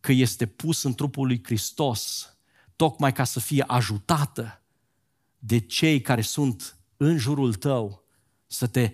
[0.00, 2.30] că este pus în trupul lui Hristos,
[2.76, 4.62] tocmai ca să fie ajutată
[5.38, 8.04] de cei care sunt în jurul tău,
[8.46, 8.92] să te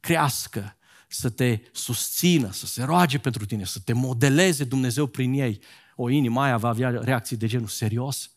[0.00, 0.76] crească,
[1.08, 5.60] să te susțină, să se roage pentru tine, să te modeleze Dumnezeu prin ei,
[5.96, 8.31] o inimă aia va avea reacții de genul serios.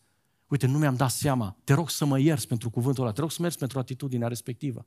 [0.56, 1.56] Uite, nu mi-am dat seama.
[1.64, 3.12] Te rog să mă ierți pentru cuvântul ăla.
[3.12, 4.86] Te rog să mergi pentru atitudinea respectivă.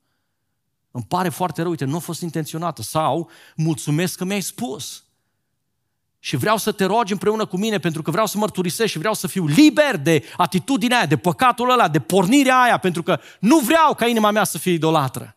[0.90, 2.82] Îmi pare foarte rău, uite, nu a fost intenționată.
[2.82, 5.04] Sau, mulțumesc că mi-ai spus.
[6.18, 9.14] Și vreau să te rogi împreună cu mine pentru că vreau să mărturisesc și vreau
[9.14, 13.58] să fiu liber de atitudinea aia, de păcatul ăla, de pornirea aia, pentru că nu
[13.58, 15.36] vreau ca inima mea să fie idolatră.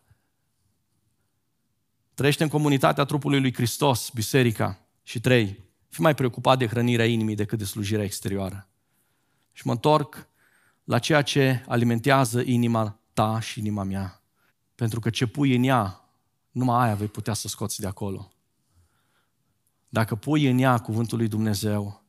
[2.14, 4.78] Trăiește în comunitatea trupului lui Hristos, biserica.
[5.02, 5.58] Și trei,
[5.88, 8.66] fi mai preocupat de hrănirea inimii decât de slujirea exterioară.
[9.52, 10.28] Și mă întorc
[10.84, 14.22] la ceea ce alimentează inima ta și inima mea.
[14.74, 16.04] Pentru că ce pui în ea,
[16.50, 18.32] numai aia vei putea să scoți de acolo.
[19.88, 22.02] Dacă pui în ea cuvântul lui Dumnezeu,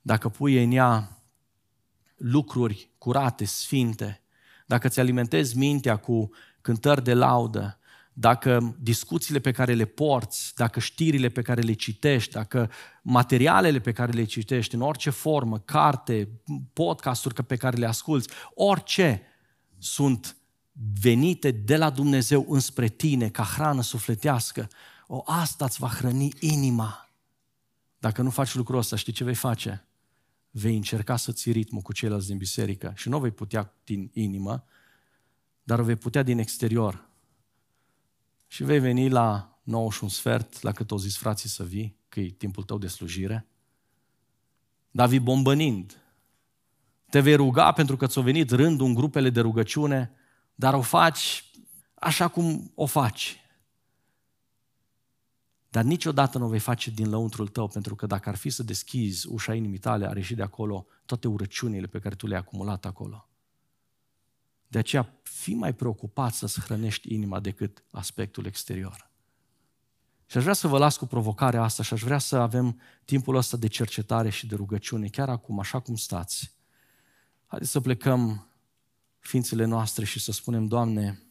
[0.00, 1.22] dacă pui în ea
[2.16, 4.22] lucruri curate, sfinte,
[4.66, 7.78] dacă ți alimentezi mintea cu cântări de laudă,
[8.12, 12.70] dacă discuțiile pe care le porți, dacă știrile pe care le citești, dacă
[13.02, 16.28] materialele pe care le citești în orice formă, carte,
[16.72, 19.22] podcasturi pe care le asculți, orice
[19.78, 20.36] sunt
[21.00, 24.68] venite de la Dumnezeu înspre tine ca hrană sufletească,
[25.06, 27.10] o, asta îți va hrăni inima.
[27.98, 29.86] Dacă nu faci lucrul ăsta, știi ce vei face?
[30.50, 34.10] Vei încerca să ții ritmul cu ceilalți din biserică și nu o vei putea din
[34.12, 34.64] inimă,
[35.62, 37.10] dar o vei putea din exterior
[38.52, 41.96] și vei veni la 9 și un sfert, la cât o zis frații să vii,
[42.08, 43.46] că e timpul tău de slujire.
[44.90, 46.02] Dar vii bombănind.
[47.10, 50.12] Te vei ruga pentru că ți-a venit rândul în grupele de rugăciune,
[50.54, 51.44] dar o faci
[51.94, 53.40] așa cum o faci.
[55.68, 58.62] Dar niciodată nu o vei face din lăuntrul tău, pentru că dacă ar fi să
[58.62, 62.84] deschizi ușa inimii tale, ar ieși de acolo toate urăciunile pe care tu le-ai acumulat
[62.84, 63.26] acolo.
[64.72, 69.10] De aceea, fii mai preocupat să-ți hrănești inima decât aspectul exterior.
[70.26, 73.36] Și aș vrea să vă las cu provocarea asta și aș vrea să avem timpul
[73.36, 76.54] ăsta de cercetare și de rugăciune, chiar acum, așa cum stați.
[77.46, 78.48] Haideți să plecăm
[79.18, 81.22] ființele noastre și să spunem, Doamne,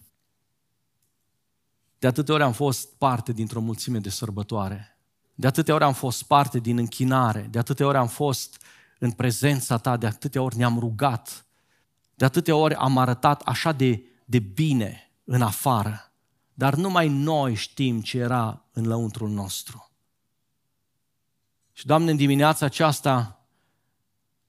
[2.00, 4.98] de atâtea ori am fost parte dintr-o mulțime de sărbătoare,
[5.36, 8.62] de atâtea ori am fost parte din închinare, de atâtea ori am fost
[9.00, 11.46] în prezența Ta, de atâtea ori ne-am rugat,
[12.22, 16.12] de atâtea ori am arătat așa de, de bine în afară,
[16.54, 19.92] dar numai noi știm ce era în lăuntrul nostru.
[21.72, 23.46] Și, Doamne, în dimineața aceasta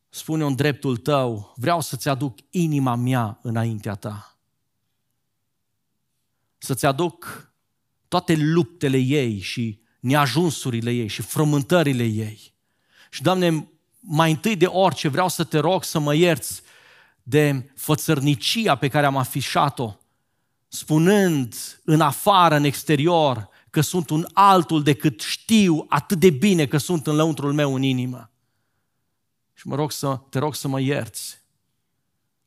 [0.09, 4.39] spune în dreptul Tău, vreau să-ți aduc inima mea înaintea Ta.
[6.59, 7.53] Să-ți aduc
[8.09, 12.55] toate luptele ei și neajunsurile ei și frământările ei.
[13.11, 13.69] Și, Doamne,
[14.01, 16.63] mai întâi de orice vreau să te rog să mă ierți
[17.23, 19.95] de fățărnicia pe care am afișat-o,
[20.69, 21.55] spunând
[21.85, 27.07] în afară, în exterior, că sunt un altul decât știu atât de bine că sunt
[27.07, 28.31] în lăuntrul meu în inimă.
[29.55, 31.41] Și mă rog să, te rog să mă ierți.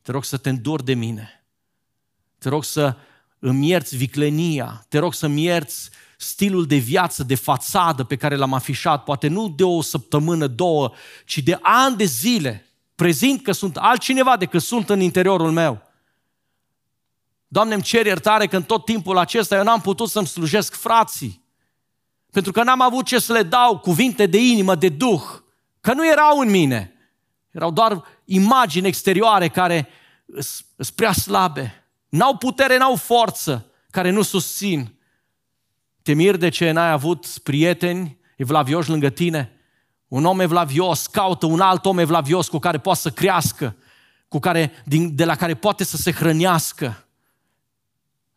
[0.02, 1.46] Te rog să te îndur de mine.
[2.38, 2.98] Te rog să
[3.40, 4.86] îmi ierți viclenia.
[4.90, 9.50] Te rog să-mi ierți stilul de viață, de fațadă pe care l-am afișat, poate nu
[9.50, 10.92] de o săptămână, două,
[11.26, 12.66] ci de ani de zile,
[12.96, 15.82] prezint că sunt altcineva decât sunt în interiorul meu.
[17.48, 21.43] Doamne, îmi cer iertare că în tot timpul acesta eu n-am putut să-mi slujesc frații,
[22.32, 25.22] pentru că n-am avut ce să le dau cuvinte de inimă, de duh,
[25.82, 26.93] că nu erau în mine.
[27.52, 29.88] Erau doar imagini exterioare care
[30.78, 31.86] sunt prea slabe.
[32.10, 35.00] N-au putere, n-au forță, care nu susțin.
[36.02, 39.55] Te mir de ce n-ai avut prieteni evlavioși lângă tine?
[40.16, 43.76] Un om evlavios caută un alt om evlavios cu care poate să crească,
[44.28, 47.05] cu care, din, de la care poate să se hrănească.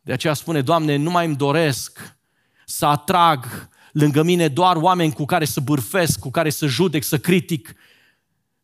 [0.00, 2.16] De aceea spune, Doamne, nu mai îmi doresc
[2.66, 7.18] să atrag lângă mine doar oameni cu care să bârfesc, cu care să judec, să
[7.18, 7.74] critic,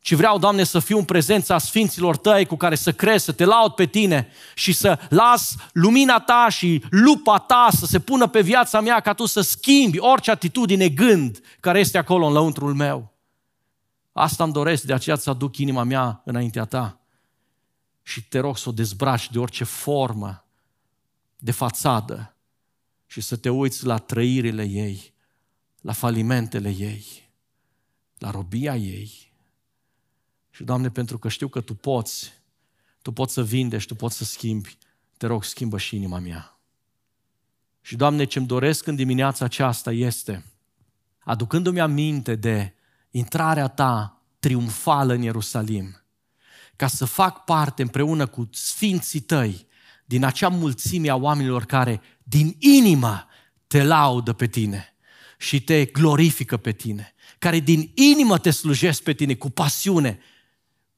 [0.05, 3.45] ci vreau, Doamne, să fiu în prezența Sfinților Tăi cu care să crezi, să te
[3.45, 8.41] laud pe Tine și să las lumina Ta și lupa Ta să se pună pe
[8.41, 13.15] viața mea ca Tu să schimbi orice atitudine, gând care este acolo în lăuntrul meu.
[14.13, 17.01] Asta îmi doresc, de aceea să aduc inima mea înaintea Ta
[18.03, 20.47] și te rog să o dezbraci de orice formă
[21.37, 22.37] de fațadă
[23.07, 25.15] și să te uiți la trăirile ei,
[25.81, 27.05] la falimentele ei,
[28.19, 29.33] la robia ei,
[30.55, 32.33] și, Doamne, pentru că știu că Tu poți,
[33.03, 34.79] Tu poți să vindești, Tu poți să schimbi,
[35.17, 36.59] te rog, schimbă și inima mea.
[37.81, 40.45] Și, Doamne, ce-mi doresc în dimineața aceasta este,
[41.19, 42.75] aducându-mi aminte de
[43.11, 46.03] intrarea Ta triumfală în Ierusalim,
[46.77, 49.67] ca să fac parte împreună cu sfinții Tăi
[50.05, 53.27] din acea mulțime a oamenilor care din inimă
[53.67, 54.95] te laudă pe Tine
[55.39, 60.21] și te glorifică pe Tine, care din inimă te slujesc pe Tine cu pasiune,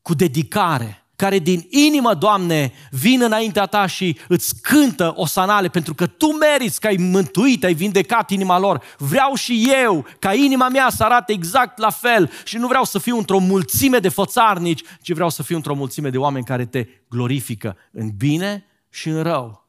[0.06, 5.94] cu dedicare, care din inimă, Doamne, vin înaintea Ta și îți cântă o sanale pentru
[5.94, 8.82] că Tu meriți că ai mântuit, ai vindecat inima lor.
[8.98, 12.98] Vreau și eu ca inima mea să arate exact la fel și nu vreau să
[12.98, 16.86] fiu într-o mulțime de fățarnici, ci vreau să fiu într-o mulțime de oameni care Te
[17.08, 19.66] glorifică în bine și în rău,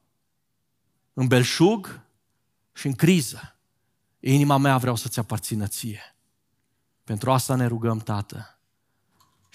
[1.14, 2.02] în belșug
[2.74, 3.56] și în criză.
[4.20, 6.16] Inima mea vreau să-ți aparțină ție.
[7.04, 8.57] Pentru asta ne rugăm, Tată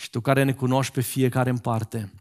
[0.02, 2.12] și Tu care ne cunoști pe fiecare în parte,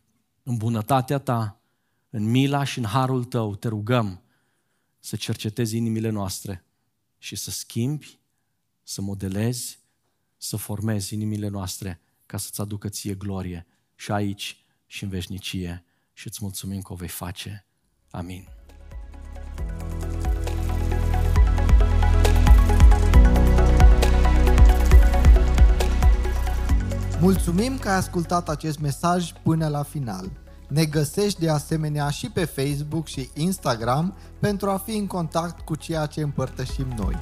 [0.43, 1.61] în bunătatea Ta,
[2.09, 4.21] în mila și în harul Tău, te rugăm
[4.99, 6.65] să cercetezi inimile noastre
[7.17, 8.19] și să schimbi,
[8.83, 9.79] să modelezi,
[10.37, 15.83] să formezi inimile noastre ca să-ți aducă ție glorie și aici și în veșnicie.
[16.13, 17.65] Și îți mulțumim că o vei face.
[18.09, 18.47] Amin.
[27.21, 30.31] Mulțumim că ai ascultat acest mesaj până la final.
[30.67, 35.75] Ne găsești de asemenea și pe Facebook și Instagram pentru a fi în contact cu
[35.75, 37.15] ceea ce împărtășim noi.